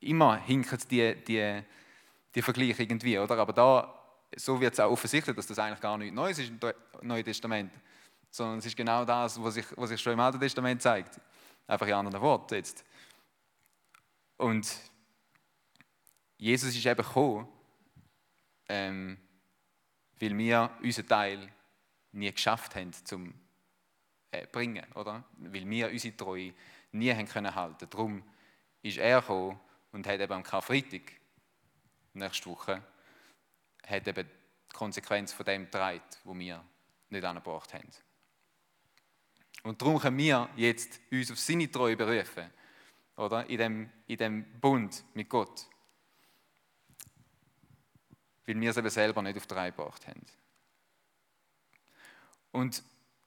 immer 0.00 0.36
hinkt 0.36 0.90
die, 0.90 1.14
die, 1.24 1.62
die 2.34 2.42
Vergleich 2.42 2.78
irgendwie, 2.78 3.18
oder? 3.18 3.38
Aber 3.38 3.52
da, 3.52 3.94
so 4.36 4.60
wird 4.60 4.74
es 4.74 4.80
auch 4.80 4.90
offensichtlich, 4.90 5.34
dass 5.36 5.46
das 5.46 5.58
eigentlich 5.58 5.80
gar 5.80 5.96
nichts 5.98 6.14
Neues 6.14 6.38
ist 6.38 6.50
im 6.50 6.58
Neuen 7.02 7.24
Testament, 7.24 7.72
sondern 8.30 8.58
es 8.58 8.66
ist 8.66 8.76
genau 8.76 9.04
das, 9.04 9.42
was 9.42 9.54
sich, 9.54 9.66
was 9.76 9.90
sich 9.90 10.00
schon 10.00 10.14
im 10.14 10.20
Alten 10.20 10.40
Testament 10.40 10.82
zeigt. 10.82 11.20
Einfach 11.66 11.86
in 11.86 11.94
anderen 11.94 12.20
Worten 12.20 12.54
jetzt. 12.54 12.84
Und 14.36 14.66
Jesus 16.38 16.74
ist 16.74 16.84
eben 16.84 16.96
gekommen, 16.96 17.46
ähm, 18.68 19.18
weil 20.18 20.36
wir 20.36 20.70
unseren 20.82 21.06
Teil 21.06 21.48
nie 22.12 22.32
geschafft 22.32 22.74
haben 22.74 22.92
zum 22.92 23.28
äh, 23.28 23.41
bringen, 24.50 24.84
oder? 24.94 25.24
Weil 25.38 25.68
wir 25.68 25.90
unsere 25.90 26.16
Treue 26.16 26.54
nie 26.92 27.12
haben 27.12 27.28
können 27.28 27.54
halten. 27.54 27.88
Darum 27.90 28.22
ist 28.82 28.98
er 28.98 29.20
gekommen 29.20 29.60
und 29.92 30.06
hat 30.06 30.20
eben 30.20 30.32
am 30.32 30.42
Karfreitag 30.42 31.02
nächste 32.14 32.46
Woche 32.46 32.82
hat 33.86 34.06
eben 34.06 34.28
die 34.28 34.74
Konsequenz 34.74 35.32
von 35.32 35.46
dem 35.46 35.64
getragen, 35.64 36.00
wo 36.24 36.38
wir 36.38 36.64
nicht 37.08 37.24
angebracht 37.24 37.72
haben. 37.74 37.88
Und 39.64 39.80
darum 39.80 39.98
können 39.98 40.18
wir 40.18 40.48
jetzt 40.56 41.00
uns 41.10 41.30
auf 41.30 41.38
seine 41.38 41.70
Treue 41.70 41.96
berufen, 41.96 42.50
oder? 43.16 43.46
In 43.46 43.58
dem, 43.58 43.90
in 44.06 44.16
dem 44.16 44.60
Bund 44.60 45.04
mit 45.14 45.28
Gott 45.28 45.68
weil 48.46 48.60
wir 48.60 48.70
es 48.70 48.76
eben 48.76 48.90
selber 48.90 49.22
nicht 49.22 49.36
auf 49.36 49.46
die 49.46 49.54
Reihe 49.54 49.70
gebracht 49.70 50.06
haben. 50.06 50.22
Und 52.50 52.82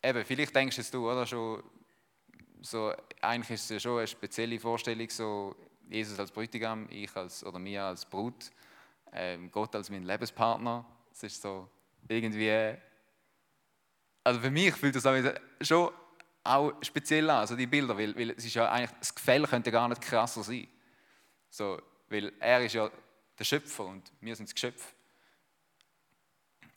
eben, 0.05 0.25
vielleicht 0.25 0.55
denkst 0.55 0.77
jetzt 0.77 0.93
du, 0.93 1.09
oder, 1.09 1.25
schon, 1.25 1.63
so, 2.61 2.93
eigentlich 3.21 3.51
ist 3.51 3.63
es 3.65 3.69
ja 3.69 3.79
schon 3.79 3.97
eine 3.99 4.07
spezielle 4.07 4.59
Vorstellung, 4.59 5.09
so 5.09 5.55
Jesus 5.89 6.17
als 6.19 6.31
Bräutigam, 6.31 6.87
ich 6.89 7.15
als, 7.15 7.43
oder 7.45 7.59
mir 7.59 7.83
als 7.83 8.05
Brut, 8.05 8.51
ähm, 9.11 9.51
Gott 9.51 9.75
als 9.75 9.89
mein 9.89 10.03
Lebenspartner. 10.03 10.85
Es 11.11 11.23
ist 11.23 11.41
so 11.41 11.69
irgendwie, 12.07 12.75
also 14.23 14.39
für 14.39 14.51
mich 14.51 14.73
fühlt 14.75 14.95
das 14.95 15.07
schon 15.61 15.91
auch 16.43 16.73
speziell 16.81 17.29
an, 17.29 17.37
also 17.37 17.55
die 17.55 17.67
Bilder, 17.67 17.97
weil, 17.97 18.15
weil 18.15 18.31
es 18.31 18.45
ist 18.45 18.55
ja 18.55 18.69
eigentlich, 18.71 18.97
das 18.99 19.13
Gefälle 19.13 19.47
könnte 19.47 19.71
gar 19.71 19.87
nicht 19.87 20.01
krasser 20.01 20.43
sein. 20.43 20.67
So, 21.49 21.81
weil 22.09 22.33
er 22.39 22.65
ist 22.65 22.73
ja 22.73 22.89
der 23.37 23.43
Schöpfer 23.43 23.85
und 23.85 24.11
wir 24.21 24.35
sind 24.35 24.49
das 24.49 24.53
Geschöpf. 24.55 24.94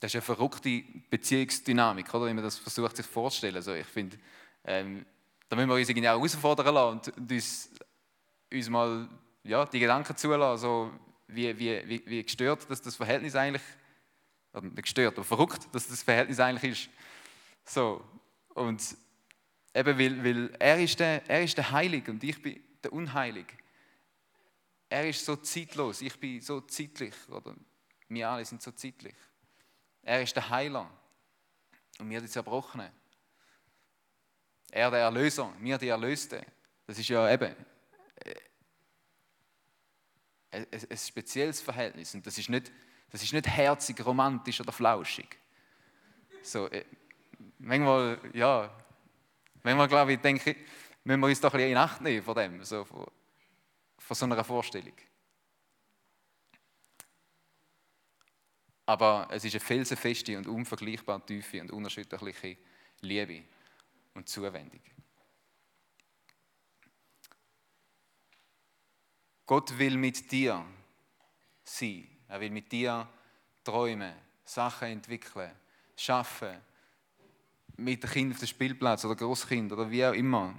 Das 0.00 0.10
ist 0.10 0.16
eine 0.16 0.22
verrückte 0.22 0.82
Beziehungsdynamik, 1.10 2.12
oder? 2.14 2.26
wenn 2.26 2.36
man 2.36 2.44
das 2.44 2.58
versucht 2.58 2.96
sich 2.96 3.06
vorzustellen. 3.06 3.56
Also 3.56 3.74
ich 3.74 3.86
finde, 3.86 4.16
ähm, 4.64 5.04
da 5.48 5.56
müssen 5.56 5.68
wir 5.68 5.76
uns 5.76 5.88
irgendwie 5.88 6.08
auch 6.08 6.16
herausfordern 6.16 6.74
lassen 6.74 7.12
und, 7.16 7.30
uns, 7.32 7.70
uns 8.52 8.68
mal 8.68 9.08
ja, 9.42 9.64
die 9.64 9.80
Gedanken 9.80 10.16
zulassen, 10.16 10.60
so 10.60 10.90
wie, 11.26 11.58
wie, 11.58 11.82
wie, 11.88 12.02
wie 12.06 12.22
gestört 12.22 12.68
dass 12.70 12.82
das 12.82 12.96
Verhältnis 12.96 13.34
eigentlich, 13.34 13.62
oder 14.52 14.66
nicht 14.66 14.82
gestört, 14.82 15.14
aber 15.14 15.24
verrückt, 15.24 15.68
dass 15.72 15.88
das 15.88 16.02
Verhältnis 16.02 16.38
eigentlich 16.38 16.72
ist. 16.72 16.90
So, 17.64 18.04
und 18.54 18.82
eben 19.74 19.98
weil, 19.98 20.24
weil 20.24 20.56
er, 20.58 20.80
ist 20.80 21.00
der, 21.00 21.28
er 21.28 21.42
ist 21.42 21.56
der 21.56 21.70
Heilige 21.70 22.10
und 22.10 22.22
ich 22.22 22.40
bin 22.40 22.62
der 22.82 22.92
Unheilige. 22.92 23.52
Er 24.88 25.08
ist 25.08 25.24
so 25.24 25.36
zeitlos, 25.36 26.00
ich 26.00 26.18
bin 26.18 26.40
so 26.40 26.60
zeitlich, 26.62 27.14
oder 27.28 27.54
wir 28.08 28.28
alle 28.28 28.44
sind 28.44 28.62
so 28.62 28.70
zeitlich. 28.70 29.14
Er 30.08 30.22
ist 30.22 30.34
der 30.34 30.48
Heiler 30.48 30.90
und 31.98 32.08
wir 32.08 32.22
die 32.22 32.28
Zerbrochenen. 32.28 32.90
Er 34.70 34.90
der 34.90 35.00
Erlöser, 35.00 35.52
wir 35.60 35.76
die 35.76 35.88
Erlöste. 35.88 36.46
Das 36.86 36.98
ist 36.98 37.10
ja 37.10 37.30
eben 37.30 37.54
äh, 38.24 38.34
ein, 40.50 40.96
spezielles 40.96 41.60
Verhältnis 41.60 42.14
und 42.14 42.26
das 42.26 42.38
ist 42.38 42.48
nicht, 42.48 42.72
das 43.10 43.22
ist 43.22 43.34
nicht 43.34 43.46
herzig, 43.48 44.02
romantisch 44.06 44.62
oder 44.62 44.72
flauschig. 44.72 45.36
So, 46.42 46.70
äh, 46.70 46.86
manchmal, 47.58 48.18
ja, 48.32 48.74
manchmal 49.62 49.88
glaube 49.88 50.14
ich, 50.14 50.20
denke 50.20 50.56
müssen 51.04 51.20
wir 51.20 51.26
uns 51.26 51.40
doch 51.42 51.52
ein 51.52 51.58
bisschen 51.58 51.72
in 51.72 51.76
Acht 51.76 52.00
nehmen 52.00 52.22
von 52.22 52.34
dem, 52.34 52.64
so, 52.64 52.82
von, 52.86 53.06
von 53.98 54.14
so 54.16 54.24
einer 54.24 54.42
Vorstellung. 54.42 54.96
Aber 58.88 59.28
es 59.30 59.44
ist 59.44 59.52
eine 59.52 59.60
felsenfeste 59.60 60.38
und 60.38 60.46
unvergleichbar 60.46 61.24
tiefe 61.26 61.60
und 61.60 61.70
unerschütterliche 61.70 62.56
Liebe 63.02 63.44
und 64.14 64.26
Zuwendung. 64.26 64.80
Gott 69.44 69.78
will 69.78 69.98
mit 69.98 70.32
dir 70.32 70.64
sein. 71.64 72.08
Er 72.28 72.40
will 72.40 72.48
mit 72.48 72.72
dir 72.72 73.06
träumen, 73.62 74.14
Sachen 74.42 74.88
entwickeln, 74.88 75.52
schaffen, 75.94 76.56
mit 77.76 78.02
dem 78.02 78.10
Kind 78.10 78.32
auf 78.32 78.38
dem 78.38 78.48
Spielplatz 78.48 79.04
oder 79.04 79.16
Großkind 79.16 79.70
oder 79.70 79.90
wie 79.90 80.06
auch 80.06 80.14
immer. 80.14 80.54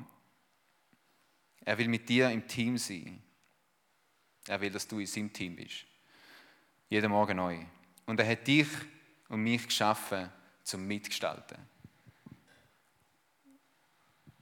Er 1.62 1.75
will 1.79 1.88
mit 1.88 2.07
dir 2.07 2.29
im 2.29 2.48
Team 2.48 2.77
sein. 2.77 3.24
Er 4.45 4.62
will, 4.62 4.69
dass 4.69 4.88
du 4.88 5.00
in 5.00 5.07
seinem 5.07 5.33
Team 5.33 5.55
bist. 5.55 5.88
Jeden 6.89 7.09
Morgen 7.09 7.38
neu. 7.38 7.65
Und 8.10 8.20
er 8.20 8.28
hat 8.28 8.48
dich 8.48 8.68
und 9.28 9.44
mich 9.44 9.68
geschaffen 9.68 10.32
zum 10.63 10.88
Mitgestalten. 10.88 11.60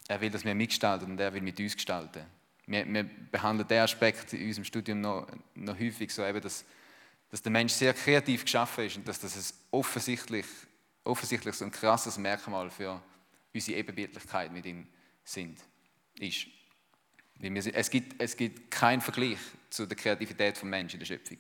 Er 0.08 0.22
will, 0.22 0.30
dass 0.30 0.46
wir 0.46 0.56
mitgestalten 0.56 1.12
und 1.12 1.20
er 1.20 1.34
will 1.34 1.42
mit 1.42 1.60
uns 1.60 1.76
gestalten. 1.76 2.24
Wir, 2.66 2.86
wir 2.86 3.04
behandeln 3.04 3.68
diesen 3.68 3.84
Aspekt 3.84 4.32
in 4.32 4.48
unserem 4.48 4.64
Studium 4.64 5.02
noch, 5.02 5.28
noch 5.54 5.78
häufig 5.78 6.14
so, 6.14 6.24
eben, 6.24 6.40
dass, 6.40 6.64
dass 7.30 7.42
der 7.42 7.52
Mensch 7.52 7.74
sehr 7.74 7.94
kreativ 7.94 8.46
geschaffen 8.46 8.86
ist 8.86 8.96
und 8.96 9.06
dass 9.06 9.20
das 9.20 9.36
ein 9.36 9.56
offensichtlich, 9.72 10.46
offensichtlich 11.04 11.56
so 11.56 11.66
ein 11.66 11.72
krasses 11.72 12.18
Merkmal 12.18 12.70
für 12.70 13.02
unsere 13.54 13.80
Ebenbildlichkeit 13.80 14.54
mit 14.54 14.66
ihm 14.66 14.88
sind, 15.26 15.60
ist. 16.18 16.48
Es 17.74 17.90
gibt, 17.90 18.22
es 18.22 18.38
gibt 18.38 18.72
keinen 18.72 19.02
Vergleich 19.02 19.40
zu 19.70 19.86
der 19.86 19.98
Kreativität 19.98 20.56
des 20.56 20.64
Menschen 20.64 20.94
in 20.94 21.00
der 21.00 21.06
Schöpfung. 21.06 21.40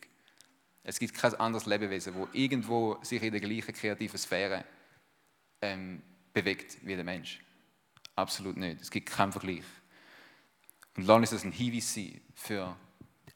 Es 0.87 0.99
gibt 0.99 1.15
kein 1.15 1.35
anderes 1.35 1.65
Lebewesen, 1.65 2.15
wo 2.15 2.29
irgendwo 2.31 2.97
sich 3.01 3.21
in 3.21 3.33
der 3.33 3.41
gleichen 3.41 3.73
kreativen 3.73 4.17
Sphäre 4.17 4.63
ähm, 5.61 6.01
bewegt 6.31 6.77
wie 6.81 6.95
der 6.95 7.03
Mensch. 7.03 7.41
Absolut 8.15 8.55
nicht. 8.55 8.79
Es 8.79 8.89
gibt 8.89 9.09
keinen 9.09 9.33
Vergleich. 9.33 9.65
Und 10.95 11.05
lass 11.05 11.17
uns 11.17 11.29
das 11.31 11.43
ein 11.43 11.51
Hinweis 11.51 11.93
sein 11.93 12.21
für 12.33 12.73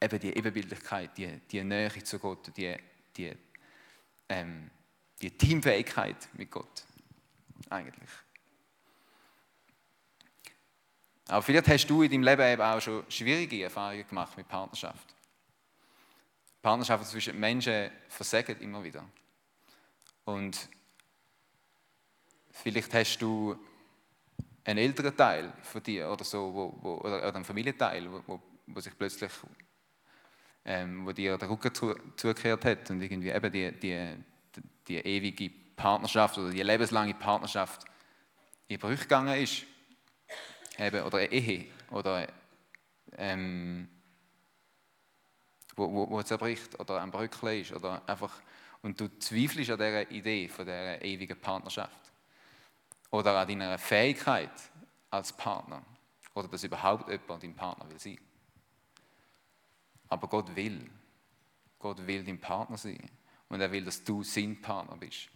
eben 0.02 0.20
die 0.22 0.34
Ebenbildlichkeit, 0.34 1.18
die, 1.18 1.42
die 1.52 1.62
Nähe 1.62 1.92
zu 2.02 2.20
Gott, 2.20 2.56
die, 2.56 2.74
die, 3.18 3.34
ähm, 4.30 4.72
die 5.22 5.32
Teamfähigkeit 5.32 6.30
mit 6.38 6.50
Gott. 6.50 6.86
Eigentlich. 7.70 8.10
Aber 11.28 11.42
vielleicht 11.42 11.68
hast 11.68 11.88
du 11.88 12.02
in 12.02 12.12
deinem 12.12 12.24
Leben 12.24 12.54
eben 12.54 12.62
auch 12.62 12.80
schon 12.80 13.04
schwierige 13.12 13.64
Erfahrungen 13.64 14.08
gemacht 14.08 14.38
mit 14.38 14.48
Partnerschaft. 14.48 15.16
Partnerschaften 16.62 17.08
zwischen 17.08 17.40
Menschen 17.40 17.90
versagen 18.08 18.60
immer 18.60 18.84
wieder. 18.84 19.04
Und 20.26 20.70
vielleicht 22.52 22.94
hast 22.94 23.18
du 23.20 23.58
einen 24.64 24.80
älteren 24.80 25.16
Teil 25.16 25.54
von 25.64 25.82
dir 25.82 26.10
oder 26.10 26.24
so, 26.24 26.54
wo, 26.54 26.78
wo, 26.82 26.94
oder 27.00 27.34
einen 27.34 27.44
Familienteil, 27.44 28.08
wo, 28.28 28.42
wo 28.68 28.80
sich 28.80 28.96
plötzlich, 28.98 29.32
ähm, 30.66 31.06
wo 31.06 31.12
dir 31.12 31.38
der 31.38 31.50
Rücken 31.50 31.74
zu, 31.74 31.96
zugekehrt 32.16 32.64
hat 32.66 32.90
und 32.92 33.02
irgendwie 33.02 33.32
eben 33.32 33.52
die, 33.52 33.72
die, 33.72 34.14
die 34.88 34.98
ewige 34.98 35.50
Partnerschaft 35.76 36.38
oder 36.38 36.52
die 36.52 36.62
lebenslange 36.62 37.16
Partnerschaft 37.16 37.86
in 38.68 38.80
Brüche 38.80 39.04
gegangen 39.04 39.42
ist, 39.42 39.64
eben, 40.78 41.04
oder 41.04 41.18
eine 41.18 41.32
Ehe, 41.32 41.66
oder 41.90 42.28
ähm, 43.18 43.90
wo, 45.76 45.92
wo, 45.92 46.10
wo 46.10 46.22
zerbricht 46.24 46.80
oder 46.80 47.02
am 47.02 47.12
Bröckchen 47.12 47.62
ist, 47.62 47.72
oder 47.74 48.02
einfach, 48.08 48.42
und 48.82 49.00
du 49.00 49.08
zweifelst 49.20 49.70
an 49.72 49.78
dieser 49.78 50.12
Idee 50.12 50.48
von 50.48 50.66
dieser 50.66 51.02
ewigen 51.04 51.40
Partnerschaft 51.40 52.12
oder 53.12 53.38
an 53.38 53.48
deiner 53.48 53.78
Fähigkeit 53.78 54.52
als 55.10 55.34
Partner 55.34 55.84
oder 56.34 56.48
dass 56.48 56.64
überhaupt 56.64 57.10
jemand 57.10 57.44
dein 57.44 57.56
Partner 57.56 57.90
will 57.90 58.00
sein. 58.00 58.20
Aber 60.08 60.28
Gott 60.28 60.56
will. 60.56 60.90
Gott 61.80 62.06
will 62.06 62.24
dein 62.24 62.40
Partner 62.40 62.78
sein. 62.78 63.10
Und 63.50 63.62
er 63.62 63.72
will, 63.72 63.84
dass 63.84 64.04
du 64.04 64.24
sein 64.24 64.62
Partner 64.62 64.96
bist. 64.98 65.30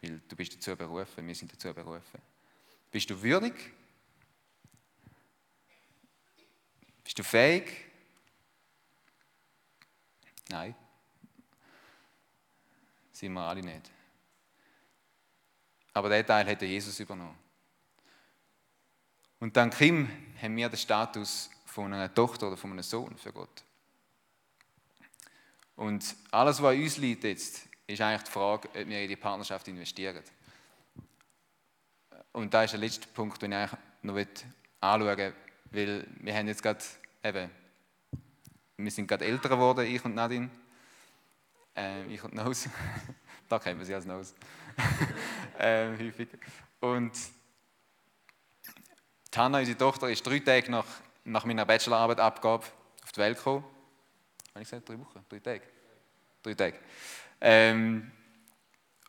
Weil 0.00 0.20
du 0.28 0.36
bist 0.36 0.54
dazu 0.54 0.76
berufen, 0.76 1.26
wir 1.26 1.34
sind 1.34 1.52
dazu 1.52 1.72
berufen. 1.72 2.20
Bist 2.90 3.10
du 3.10 3.20
würdig? 3.20 3.54
Bist 7.08 7.18
du 7.18 7.24
fähig? 7.24 7.86
Nein. 10.50 10.74
Sind 13.14 13.32
wir 13.32 13.40
alle 13.40 13.62
nicht. 13.62 13.90
Aber 15.94 16.10
der 16.10 16.26
Teil 16.26 16.46
hat 16.46 16.60
Jesus 16.60 17.00
übernommen. 17.00 17.38
Und 19.40 19.56
dank 19.56 19.80
ihm 19.80 20.06
haben 20.38 20.54
wir 20.54 20.68
den 20.68 20.76
Status 20.76 21.48
von 21.64 21.94
einer 21.94 22.12
Tochter 22.12 22.48
oder 22.48 22.58
von 22.58 22.72
einem 22.72 22.82
Sohn 22.82 23.16
für 23.16 23.32
Gott. 23.32 23.64
Und 25.76 26.14
alles, 26.30 26.60
was 26.60 26.74
an 26.74 26.82
uns 26.82 26.98
liegt 26.98 27.24
jetzt, 27.24 27.66
ist 27.86 28.02
eigentlich 28.02 28.24
die 28.24 28.32
Frage, 28.32 28.68
ob 28.68 28.74
wir 28.74 29.00
in 29.00 29.08
die 29.08 29.16
Partnerschaft 29.16 29.66
investieren. 29.68 30.22
Und 32.32 32.52
da 32.52 32.64
ist 32.64 32.72
der 32.72 32.80
letzte 32.80 33.08
Punkt, 33.08 33.40
den 33.40 33.52
ich 33.52 33.56
eigentlich 33.56 33.80
noch 34.02 34.14
anschauen 34.82 35.16
will, 35.16 35.34
weil 35.70 36.06
wir 36.20 36.34
haben 36.34 36.46
jetzt 36.48 36.62
gerade 36.62 36.84
eben, 37.22 37.50
wir 38.76 38.90
sind 38.90 39.06
gerade 39.06 39.24
älter 39.24 39.48
geworden, 39.48 39.86
ich 39.86 40.04
und 40.04 40.14
Nadine. 40.14 40.50
Äh, 41.76 42.06
ich 42.06 42.22
und 42.22 42.34
Nose. 42.34 42.70
da 43.48 43.58
kennen 43.58 43.78
wir 43.78 43.86
sie 43.86 43.94
als 43.94 44.04
Nose. 44.04 44.34
äh, 45.58 45.88
häufig. 45.98 46.28
Und 46.80 47.12
Hanna, 49.36 49.58
unsere 49.58 49.78
Tochter, 49.78 50.10
ist 50.10 50.26
drei 50.26 50.40
Tage 50.40 50.68
nach, 50.68 50.86
nach 51.24 51.44
meiner 51.44 51.64
Bachelorarbeit 51.64 52.18
Abgabe 52.18 52.64
auf 53.04 53.12
die 53.12 53.20
Welt 53.20 53.36
gekommen. 53.38 53.64
Habe 54.50 54.62
ich 54.62 54.68
gesagt, 54.68 54.88
drei 54.88 54.98
Wochen? 54.98 55.24
Drei 55.28 55.38
Tage? 55.38 55.62
Drei 56.42 56.54
Tage. 56.54 56.76
Ähm, 57.40 58.10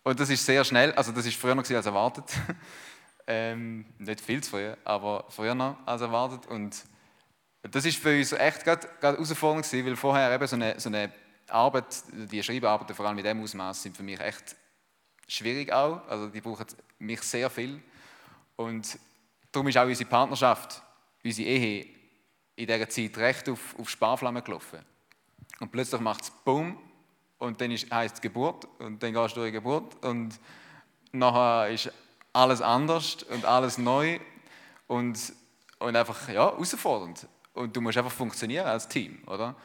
und 0.03 0.19
das 0.19 0.29
ist 0.29 0.45
sehr 0.45 0.63
schnell, 0.63 0.93
also 0.93 1.11
das 1.11 1.25
ist 1.25 1.35
früher 1.35 1.55
noch 1.55 1.67
als 1.67 1.85
erwartet. 1.85 2.25
ähm, 3.29 3.85
nicht 3.99 4.21
viel 4.21 4.43
zu 4.43 4.49
früh, 4.49 4.73
aber 4.83 5.23
früher 5.29 5.53
noch 5.53 5.77
als 5.85 6.01
erwartet. 6.01 6.47
Und 6.47 6.83
das 7.61 7.85
ist 7.85 7.99
für 7.99 8.17
uns 8.17 8.31
echt 8.31 8.63
gerade, 8.63 8.89
herausfordernd 8.99 9.65
gewesen, 9.65 9.85
weil 9.85 9.95
vorher 9.95 10.33
eben 10.33 10.47
so 10.47 10.55
eine, 10.55 10.79
so 10.79 10.89
eine 10.89 11.13
Arbeit, 11.47 12.03
die 12.11 12.41
Schreibarbeiten 12.41 12.95
vor 12.95 13.05
allem 13.05 13.15
mit 13.15 13.25
dem 13.25 13.41
Ausmaß 13.41 13.83
sind 13.83 13.95
für 13.95 14.03
mich 14.03 14.19
echt 14.19 14.55
schwierig 15.27 15.71
auch. 15.71 16.07
Also 16.07 16.27
die 16.27 16.41
brauchen 16.41 16.65
mich 16.97 17.21
sehr 17.21 17.51
viel. 17.51 17.81
Und 18.55 18.97
darum 19.51 19.67
ist 19.67 19.77
auch 19.77 19.85
unsere 19.85 20.09
Partnerschaft, 20.09 20.81
unsere 21.23 21.47
Ehe 21.47 21.85
in 22.55 22.65
dieser 22.65 22.89
Zeit 22.89 23.15
recht 23.17 23.47
auf, 23.47 23.77
auf 23.77 23.89
Sparflammen 23.89 24.43
gelaufen. 24.43 24.79
Und 25.59 25.71
plötzlich 25.71 26.01
macht 26.01 26.23
es 26.23 26.31
Bumm 26.31 26.79
und 27.37 27.61
dann 27.61 27.71
heißt 27.71 28.15
es 28.15 28.21
Geburt 28.21 28.67
und 28.79 29.03
dann 29.03 29.13
gehst 29.13 29.35
du 29.35 29.41
durch 29.41 29.51
die 29.51 29.57
Geburt 29.57 30.03
und 30.03 30.39
nachher 31.11 31.69
ist 31.69 31.91
alles 32.33 32.61
anders 32.61 33.23
und 33.23 33.45
alles 33.45 33.77
neu 33.77 34.19
und, 34.87 35.33
und 35.79 35.95
einfach 35.95 36.27
ja, 36.29 36.51
herausfordernd. 36.51 37.27
Und 37.53 37.75
du 37.75 37.81
musst 37.81 37.97
einfach 37.97 38.11
funktionieren 38.11 38.67
als 38.67 38.87
Team, 38.87 39.21
oder? 39.27 39.55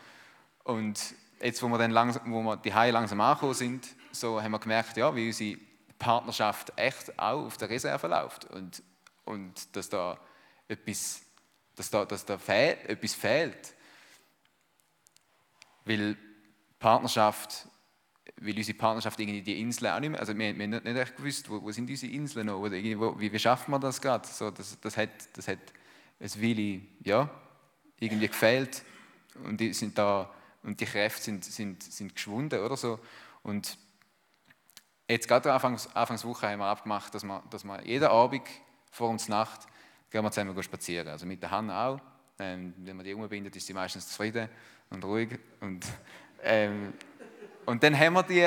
Und 0.64 1.14
jetzt, 1.40 1.62
wo 1.62 1.68
wir 1.68 1.79
dann 1.79 1.90
langsam, 1.90 2.33
wo 2.33 2.42
wir 2.42 2.57
die 2.57 2.70
langsam 2.70 3.20
angekommen 3.20 3.55
sind, 3.55 3.87
so 4.12 4.42
haben 4.42 4.53
wir 4.53 4.59
gemerkt, 4.59 4.96
ja, 4.96 5.14
wie 5.14 5.27
unsere 5.27 5.59
Partnerschaft 5.98 6.72
echt 6.77 7.18
auch 7.18 7.46
auf 7.46 7.57
der 7.57 7.70
Reserve 7.70 8.07
läuft 8.09 8.46
und, 8.46 8.83
und 9.24 9.77
dass 9.77 9.88
da 9.88 10.18
etwas, 10.68 11.22
dass 11.77 11.90
da, 11.90 12.05
dass 12.05 12.24
da 12.24 12.38
fehl, 12.38 12.79
etwas 12.87 13.14
fehlt. 13.14 13.74
Weil 15.85 16.16
Partnerschaft, 16.79 17.66
weil 18.44 18.57
unsere 18.57 18.76
Partnerschaft 18.76 19.18
irgendwie 19.18 19.42
die 19.42 19.61
Inseln 19.61 19.92
auch 19.92 20.00
nicht 20.00 20.11
mehr, 20.11 20.20
also 20.20 20.37
wir, 20.37 20.57
wir 20.57 20.64
haben 20.64 20.70
nicht 20.70 20.87
echt 20.96 21.16
gewusst, 21.16 21.48
wo, 21.48 21.62
wo 21.62 21.70
sind 21.70 21.88
unsere 21.88 22.12
Inseln 22.12 22.46
noch, 22.46 22.59
oder 22.59 22.76
wo, 22.76 23.18
wie, 23.18 23.33
wie 23.33 23.38
schaffen 23.38 23.70
wir 23.70 23.78
das 23.78 24.00
gerade? 24.00 24.26
So, 24.28 24.50
das, 24.50 24.78
das, 24.80 24.96
hat, 24.96 25.11
das 25.33 25.48
hat 25.48 25.59
ein 26.20 26.42
Weile, 26.42 26.80
ja, 27.02 27.30
irgendwie 28.00 28.28
gefehlt 28.28 28.83
und 29.44 29.61
die 29.61 29.72
sind 29.72 29.96
da, 29.96 30.30
und 30.62 30.80
die 30.80 30.85
Kräfte 30.85 31.22
sind, 31.22 31.44
sind, 31.44 31.83
sind 31.83 32.14
geschwunden 32.14 32.61
oder 32.61 32.76
so. 32.76 32.98
Und 33.42 33.78
jetzt 35.09 35.28
gerade 35.28 35.52
Anfangs, 35.52 35.87
Anfangswoche 35.94 36.48
haben 36.48 36.59
wir 36.61 36.66
abgemacht, 36.66 37.14
dass 37.14 37.24
wir, 37.24 37.42
dass 37.50 37.64
wir 37.64 37.85
jeden 37.85 38.09
Abend 38.09 38.42
vor 38.90 39.11
uns 39.11 39.28
Nacht 39.28 39.66
gehen 40.11 40.22
wir 40.22 40.30
zusammen 40.30 40.62
spazieren. 40.62 41.09
Also 41.09 41.26
mit 41.26 41.42
der 41.42 41.50
Hanna 41.50 41.88
auch. 41.88 42.00
Ähm, 42.38 42.74
wenn 42.78 42.96
man 42.96 43.04
die 43.04 43.14
umbindet, 43.14 43.54
ist 43.57 43.66
sie 43.66 43.74
meistens 43.74 44.09
zufrieden 44.09 44.48
und 44.90 45.04
ruhig. 45.04 45.38
Und 45.61 45.85
ähm, 46.42 46.94
und 47.66 47.83
dann 47.83 47.98
haben 47.98 48.14
wir 48.14 48.22
die, 48.22 48.46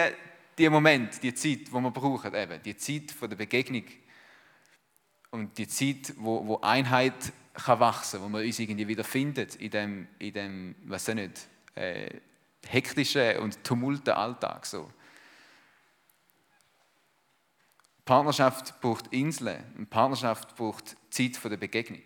die 0.58 0.70
Moment, 0.70 1.22
die 1.22 1.34
Zeit, 1.34 1.68
die 1.68 1.72
wir 1.72 1.92
brauchen, 1.92 2.34
eben, 2.34 2.62
die 2.64 2.78
Zeit 2.78 3.12
von 3.12 3.30
der 3.30 3.38
Begegnung 3.38 3.84
und 5.32 5.58
die 5.58 5.68
Zeit, 5.68 6.14
wo, 6.18 6.46
wo 6.48 6.62
Einheit 6.62 7.34
kann 7.54 7.80
wachsen, 7.80 8.22
wo 8.22 8.30
man 8.30 8.44
uns 8.44 8.60
irgendwie 8.60 8.88
wieder 8.88 9.04
findet 9.04 9.56
in 9.56 9.72
dem, 9.72 10.08
in 10.20 10.34
dem 10.34 10.76
was 10.86 11.08
nicht, 11.08 11.48
äh, 11.76 12.10
hektischen 12.68 13.38
und 13.38 13.64
tumulten 13.64 14.14
Alltag 14.14 14.66
so. 14.66 14.92
Partnerschaft 18.06 18.80
braucht 18.80 19.08
Inseln 19.08 19.64
und 19.78 19.90
Partnerschaft 19.90 20.56
braucht 20.56 20.96
Zeit 21.10 21.36
von 21.36 21.52
der 21.52 21.58
Begegnung. 21.58 22.02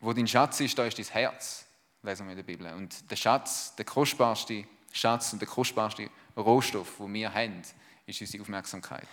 Wo 0.00 0.12
dein 0.12 0.26
Schatz 0.26 0.60
ist, 0.60 0.76
da 0.76 0.84
ist 0.84 0.98
dein 0.98 1.06
Herz, 1.06 1.63
lesen 2.04 2.26
wir 2.26 2.32
in 2.32 2.36
der 2.36 2.44
Bibel. 2.44 2.72
Und 2.74 3.10
der 3.10 3.16
Schatz, 3.16 3.74
der 3.76 3.84
kostbarste 3.84 4.64
Schatz 4.92 5.32
und 5.32 5.40
der 5.40 5.48
kostbarste 5.48 6.08
Rohstoff, 6.36 6.98
den 6.98 7.14
wir 7.14 7.32
haben, 7.32 7.62
ist 8.06 8.20
unsere 8.20 8.42
Aufmerksamkeit. 8.42 9.08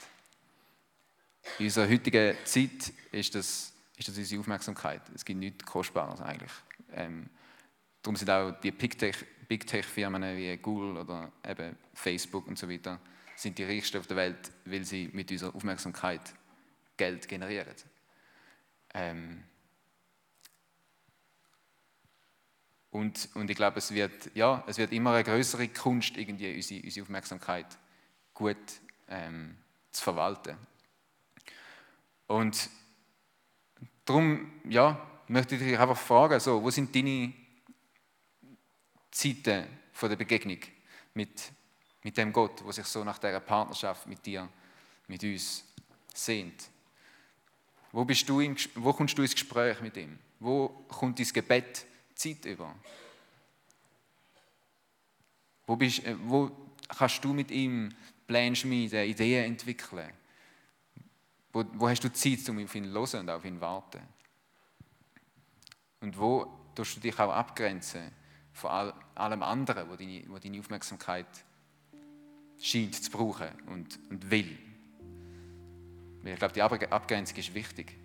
In 1.57 1.65
unserer 1.65 1.89
heutigen 1.89 2.35
Zeit 2.43 2.93
ist 3.11 3.33
das, 3.33 3.73
ist 3.97 4.07
das 4.07 4.17
unsere 4.17 4.41
Aufmerksamkeit. 4.41 5.01
Es 5.15 5.25
gibt 5.25 5.39
nichts 5.39 5.65
Kostbares 5.65 6.21
eigentlich. 6.21 6.51
Ähm, 6.93 7.29
darum 8.03 8.15
sind 8.15 8.29
auch 8.29 8.51
die 8.61 8.71
Big 8.71 8.97
Tech-Firmen 9.67 10.37
wie 10.37 10.57
Google 10.57 10.97
oder 10.97 11.31
eben 11.47 11.75
Facebook 11.93 12.47
und 12.47 12.59
so 12.59 12.69
weiter 12.69 12.99
sind 13.35 13.57
die 13.57 13.63
reichsten 13.63 13.97
auf 13.97 14.07
der 14.07 14.17
Welt, 14.17 14.51
weil 14.65 14.83
sie 14.83 15.09
mit 15.13 15.31
unserer 15.31 15.55
Aufmerksamkeit 15.55 16.21
Geld 16.95 17.27
generieren. 17.27 17.73
Ähm, 18.93 19.43
Und, 22.91 23.29
und 23.35 23.49
ich 23.49 23.55
glaube, 23.55 23.77
es 23.77 23.93
wird, 23.93 24.35
ja, 24.35 24.63
es 24.67 24.77
wird 24.77 24.91
immer 24.91 25.13
eine 25.13 25.23
größere 25.23 25.69
Kunst, 25.69 26.17
irgendwie 26.17 26.53
unsere, 26.53 26.83
unsere 26.83 27.03
Aufmerksamkeit 27.05 27.65
gut 28.33 28.57
ähm, 29.07 29.55
zu 29.91 30.03
verwalten. 30.03 30.57
Und 32.27 32.69
darum 34.03 34.51
ja, 34.65 34.99
möchte 35.27 35.55
ich 35.55 35.61
dich 35.61 35.79
einfach 35.79 35.97
fragen, 35.97 36.39
so, 36.39 36.61
wo 36.61 36.69
sind 36.69 36.93
deine 36.93 37.33
Zeiten 39.09 39.67
von 39.93 40.09
der 40.09 40.17
Begegnung 40.17 40.59
mit, 41.13 41.51
mit 42.03 42.17
dem 42.17 42.33
Gott, 42.33 42.63
wo 42.63 42.71
sich 42.71 42.85
so 42.85 43.03
nach 43.05 43.19
dieser 43.19 43.39
Partnerschaft 43.39 44.05
mit 44.07 44.25
dir, 44.25 44.49
mit 45.07 45.23
uns 45.23 45.63
sehnt? 46.13 46.69
Wo, 47.93 48.03
bist 48.03 48.27
du 48.27 48.41
im, 48.41 48.57
wo 48.75 48.91
kommst 48.91 49.17
du 49.17 49.21
ins 49.21 49.33
Gespräch 49.33 49.79
mit 49.81 49.95
ihm? 49.95 50.17
Wo 50.39 50.67
kommt 50.89 51.19
dein 51.19 51.27
Gebet 51.27 51.85
Zeit 52.21 52.45
über? 52.45 52.75
Wo, 55.65 55.75
bist, 55.75 56.03
äh, 56.05 56.15
wo 56.23 56.51
kannst 56.87 57.23
du 57.23 57.33
mit 57.33 57.51
ihm 57.51 57.89
Pläne 58.27 58.55
schmieden, 58.55 59.07
Ideen 59.07 59.45
entwickeln? 59.45 60.11
Wo, 61.51 61.65
wo 61.73 61.89
hast 61.89 62.03
du 62.03 62.11
Zeit, 62.11 62.47
um 62.49 62.63
auf 62.63 62.75
ihn 62.75 62.85
zu 62.85 62.91
hören 62.91 63.21
und 63.21 63.29
auf 63.29 63.45
ihn 63.45 63.55
zu 63.55 63.61
warten? 63.61 64.01
Und 66.01 66.17
wo 66.17 66.45
tust 66.75 66.97
du 66.97 66.99
dich 66.99 67.17
auch 67.19 67.31
abgrenzen 67.31 68.11
von 68.53 68.71
all, 68.71 68.93
allem 69.15 69.43
anderen, 69.43 69.89
wo 69.89 69.95
deine, 69.95 70.23
wo 70.27 70.37
deine 70.39 70.59
Aufmerksamkeit 70.59 71.27
scheint 72.59 72.95
zu 72.95 73.11
brauchen 73.11 73.49
und, 73.67 73.99
und 74.09 74.29
will? 74.29 74.57
Weil 76.21 76.33
ich 76.33 76.39
glaube, 76.39 76.53
die 76.53 76.61
Abgrenzung 76.61 77.37
ist 77.37 77.53
wichtig. 77.53 78.00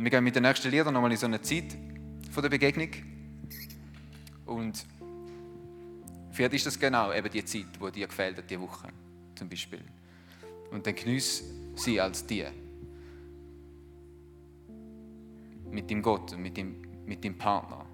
Wir 0.00 0.10
gehen 0.10 0.22
mit 0.22 0.36
den 0.36 0.44
nächsten 0.44 0.70
Liedern 0.70 0.94
nochmal 0.94 1.10
in 1.10 1.16
so 1.16 1.26
eine 1.26 1.42
Zeit 1.42 1.76
von 2.30 2.40
der 2.40 2.48
Begegnung. 2.48 2.90
Und 4.46 4.86
vielleicht 6.30 6.54
ist 6.54 6.66
das 6.66 6.78
genau 6.78 7.12
eben 7.12 7.28
die 7.28 7.44
Zeit, 7.44 7.66
die 7.84 7.90
dir 7.90 8.06
gefällt 8.06 8.48
diese 8.48 8.60
Woche 8.60 8.90
zum 9.34 9.48
Beispiel. 9.48 9.80
Und 10.70 10.86
dann 10.86 10.94
genieß 10.94 11.42
sie 11.74 12.00
als 12.00 12.24
die. 12.24 12.44
Mit 15.68 15.90
dem 15.90 16.00
Gott 16.00 16.32
und 16.32 16.42
mit 16.42 16.56
dem, 16.56 16.80
mit 17.04 17.24
dem 17.24 17.36
Partner, 17.36 17.84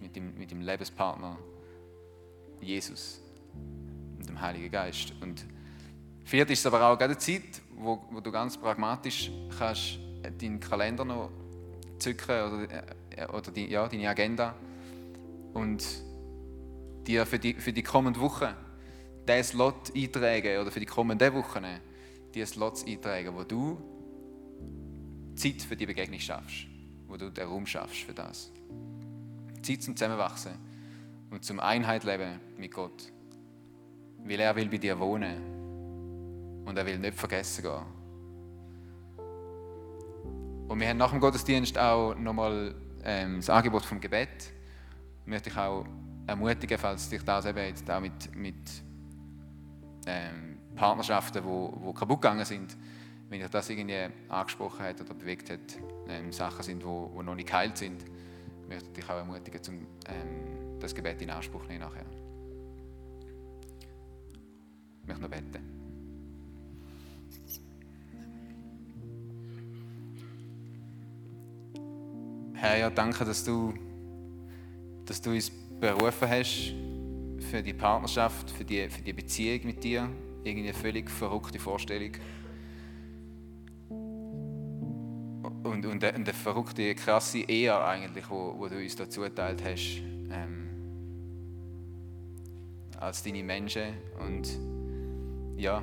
mit 0.00 0.16
dem, 0.16 0.38
mit 0.38 0.50
dem 0.50 0.62
Lebenspartner 0.62 1.38
Jesus 2.62 3.20
und 4.18 4.26
dem 4.26 4.40
Heiligen 4.40 4.70
Geist. 4.70 5.12
Und 5.20 5.44
vielleicht 6.24 6.52
ist 6.52 6.60
es 6.60 6.66
aber 6.66 6.90
auch 6.90 6.98
eine 6.98 7.18
Zeit, 7.18 7.60
wo, 7.76 8.02
wo 8.10 8.20
du 8.20 8.32
ganz 8.32 8.56
pragmatisch 8.56 9.30
kannst 9.58 9.98
deinen 10.22 10.58
Kalender 10.58 11.04
noch 11.04 11.30
zücken 12.00 12.42
oder, 12.42 12.66
äh, 13.16 13.26
oder 13.26 13.50
die, 13.50 13.66
ja, 13.66 13.86
deine 13.88 14.08
Agenda 14.08 14.54
und 15.54 15.84
dir 17.06 17.26
für 17.26 17.38
die, 17.38 17.54
für 17.54 17.72
die 17.72 17.82
kommende 17.82 18.20
Woche 18.20 18.54
diesen 19.28 19.44
Slot 19.44 19.94
eintragen 19.94 20.58
oder 20.58 20.70
für 20.70 20.80
die 20.80 20.86
kommenden 20.86 21.34
Wochen 21.34 21.64
die 22.34 22.44
Slots 22.44 22.84
eintragen, 22.86 23.34
wo 23.34 23.44
du 23.44 23.78
Zeit 25.34 25.62
für 25.62 25.76
die 25.76 25.86
Begegnung 25.86 26.20
schaffst, 26.20 26.66
wo 27.06 27.16
du 27.16 27.30
den 27.30 27.46
Raum 27.46 27.66
schaffst 27.66 28.02
für 28.02 28.12
das. 28.12 28.50
Zeit 29.62 29.82
zum 29.82 29.96
Zusammenwachsen 29.96 30.52
und 31.30 31.44
zum 31.44 31.60
Einheit 31.60 32.04
leben 32.04 32.40
mit 32.56 32.72
Gott. 32.72 33.12
Weil 34.24 34.40
er 34.40 34.54
will 34.54 34.68
bei 34.68 34.78
dir 34.78 34.98
wohnen 34.98 36.64
und 36.64 36.76
er 36.76 36.86
will 36.86 36.98
nicht 36.98 37.14
vergessen 37.14 37.62
gehen. 37.62 37.99
Und 40.70 40.78
wir 40.78 40.88
haben 40.88 40.98
nach 40.98 41.10
dem 41.10 41.18
Gottesdienst 41.18 41.76
auch 41.76 42.14
nochmal 42.14 42.76
ähm, 43.02 43.38
das 43.38 43.50
Angebot 43.50 43.84
vom 43.84 43.98
Gebet. 43.98 44.52
Ich 45.22 45.26
möchte 45.26 45.50
dich 45.50 45.58
auch 45.58 45.84
ermutigen, 46.28 46.78
falls 46.78 47.08
dich 47.08 47.24
das 47.24 47.44
eben 47.44 47.58
jetzt 47.58 47.90
auch 47.90 47.98
mit, 47.98 48.36
mit 48.36 48.54
ähm, 50.06 50.58
Partnerschaften, 50.76 51.42
die 51.42 51.92
kaputt 51.92 52.22
gegangen 52.22 52.44
sind, 52.44 52.76
wenn 53.28 53.40
dich 53.40 53.50
das 53.50 53.68
irgendwie 53.68 54.10
angesprochen 54.28 54.84
hat 54.84 55.00
oder 55.00 55.12
bewegt 55.12 55.50
hat, 55.50 55.58
ähm, 56.08 56.30
Sachen 56.30 56.62
sind, 56.62 56.84
die 56.84 56.86
noch 56.86 57.34
nicht 57.34 57.48
geheilt 57.48 57.76
sind, 57.76 58.04
möchte 58.68 58.90
ich 58.90 58.92
dich 58.92 59.10
auch 59.10 59.16
ermutigen, 59.16 59.60
zum, 59.60 59.74
ähm, 59.74 60.78
das 60.78 60.94
Gebet 60.94 61.20
in 61.20 61.30
Anspruch 61.30 61.66
nehmen 61.66 61.80
nachher. 61.80 62.06
Ich 65.02 65.08
möchte 65.08 65.20
noch 65.20 65.30
beten. 65.30 65.69
Herr, 72.60 72.76
ja, 72.76 72.90
danke, 72.90 73.24
dass 73.24 73.42
du, 73.42 73.72
dass 75.06 75.22
du 75.22 75.30
uns 75.30 75.50
berufen 75.80 76.28
hast 76.28 76.74
für 77.50 77.62
die 77.62 77.72
Partnerschaft, 77.72 78.50
für 78.50 78.66
die, 78.66 78.86
für 78.90 79.00
die 79.00 79.14
Beziehung 79.14 79.60
mit 79.64 79.82
dir. 79.82 80.10
Irgendwie 80.44 80.68
eine 80.68 80.74
völlig 80.74 81.10
verrückte 81.10 81.58
Vorstellung. 81.58 82.12
Und, 83.88 85.86
und, 85.86 86.04
eine, 86.04 86.34
verrückte, 86.34 86.94
krasse 86.94 87.38
Ehe 87.38 87.82
eigentlich, 87.82 88.28
wo, 88.28 88.68
du 88.68 88.76
uns 88.76 88.94
dazu 88.94 89.22
geteilt 89.22 89.62
hast. 89.64 90.02
Ähm, 90.30 90.68
als 92.98 93.22
deine 93.22 93.42
Menschen. 93.42 93.94
Und 94.18 94.50
ja, 95.56 95.82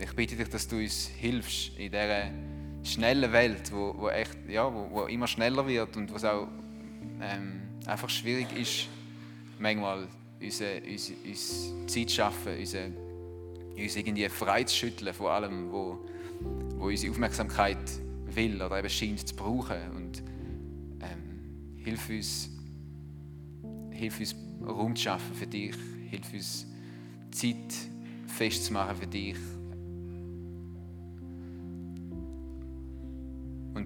ich 0.00 0.12
bitte 0.16 0.34
dich, 0.34 0.48
dass 0.48 0.66
du 0.66 0.78
uns 0.78 1.06
hilfst 1.06 1.78
in 1.78 1.92
dieser 1.92 2.51
schnellen 2.84 3.32
Welt, 3.32 3.72
wo, 3.72 3.94
wo, 3.96 4.08
echt, 4.08 4.36
ja, 4.48 4.72
wo, 4.72 4.88
wo 4.90 5.02
immer 5.04 5.26
schneller 5.26 5.66
wird 5.66 5.96
und 5.96 6.10
wo 6.10 6.16
es 6.16 6.24
auch 6.24 6.48
ähm, 7.20 7.62
einfach 7.86 8.10
schwierig 8.10 8.46
ist, 8.56 8.88
manchmal 9.58 10.08
unsere, 10.40 10.82
unsere, 10.82 11.18
unsere 11.24 11.86
Zeit 11.86 12.10
zu 12.10 12.16
schaffen, 12.16 12.58
unsere, 12.58 12.90
uns 13.76 13.96
irgendwie 13.96 14.28
frei 14.28 14.64
zu 14.64 14.76
schütteln 14.76 15.14
von 15.14 15.26
allem, 15.28 15.72
wo, 15.72 15.98
wo 16.76 16.86
unsere 16.86 17.12
Aufmerksamkeit 17.12 17.78
will 18.26 18.60
oder 18.60 18.78
eben 18.78 18.90
scheint 18.90 19.26
zu 19.26 19.34
brauchen. 19.36 19.78
Und 19.96 20.22
ähm, 21.00 21.76
hilf, 21.76 22.08
uns, 22.08 22.50
hilf 23.90 24.18
uns, 24.18 24.34
Raum 24.64 24.94
zu 24.94 25.02
schaffen 25.02 25.34
für 25.34 25.46
dich. 25.46 25.74
Hilf 26.10 26.32
uns, 26.32 26.66
Zeit 27.30 27.56
festzumachen 28.26 28.96
für 28.96 29.06
dich. 29.06 29.36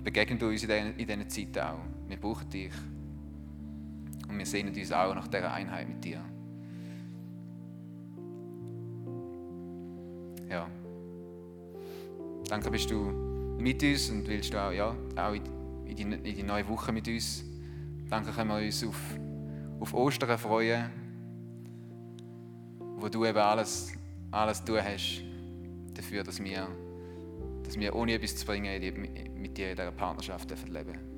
Und 0.07 0.13
begegnen 0.13 0.41
uns 0.41 0.63
in 0.63 0.97
diesen 0.97 1.29
Zeiten 1.29 1.59
auch. 1.59 1.81
Wir 2.07 2.17
brauchen 2.17 2.49
dich. 2.49 2.71
Und 4.29 4.39
wir 4.39 4.47
sehnen 4.47 4.73
uns 4.73 4.93
auch 4.93 5.13
nach 5.17 5.27
dieser 5.27 5.53
Einheit 5.53 5.89
mit 5.89 6.05
dir. 6.05 6.21
Ja. 10.49 10.69
Danke, 12.49 12.71
bist 12.71 12.89
du 12.89 13.11
mit 13.59 13.83
uns 13.83 14.09
und 14.11 14.29
willst 14.29 14.55
du 14.55 14.65
auch, 14.65 14.71
ja, 14.71 14.95
auch 15.17 15.33
in, 15.33 15.97
die, 15.97 16.03
in 16.03 16.23
die 16.23 16.43
neue 16.45 16.69
Woche 16.69 16.93
mit 16.93 17.09
uns. 17.09 17.45
Danke, 18.09 18.31
können 18.31 18.51
wir 18.51 18.65
uns 18.65 18.85
auf, 18.85 19.19
auf 19.81 19.93
Ostern 19.93 20.39
freuen, 20.39 20.89
wo 22.97 23.09
du 23.09 23.25
eben 23.25 23.39
alles, 23.39 23.93
alles 24.31 24.65
tun 24.65 24.79
hast 24.81 25.25
dafür, 25.95 26.23
dass 26.23 26.39
wir, 26.39 26.69
dass 27.67 27.79
wir 27.79 27.95
ohne 27.95 28.15
etwas 28.15 28.37
zu 28.37 28.47
bringen 28.47 28.81
mit 29.35 29.57
dir 29.59 29.71
in 29.71 29.77
dieser 29.77 29.93
Partnerschaft 29.93 30.51
leben 30.51 30.73
dürfen. 30.73 31.16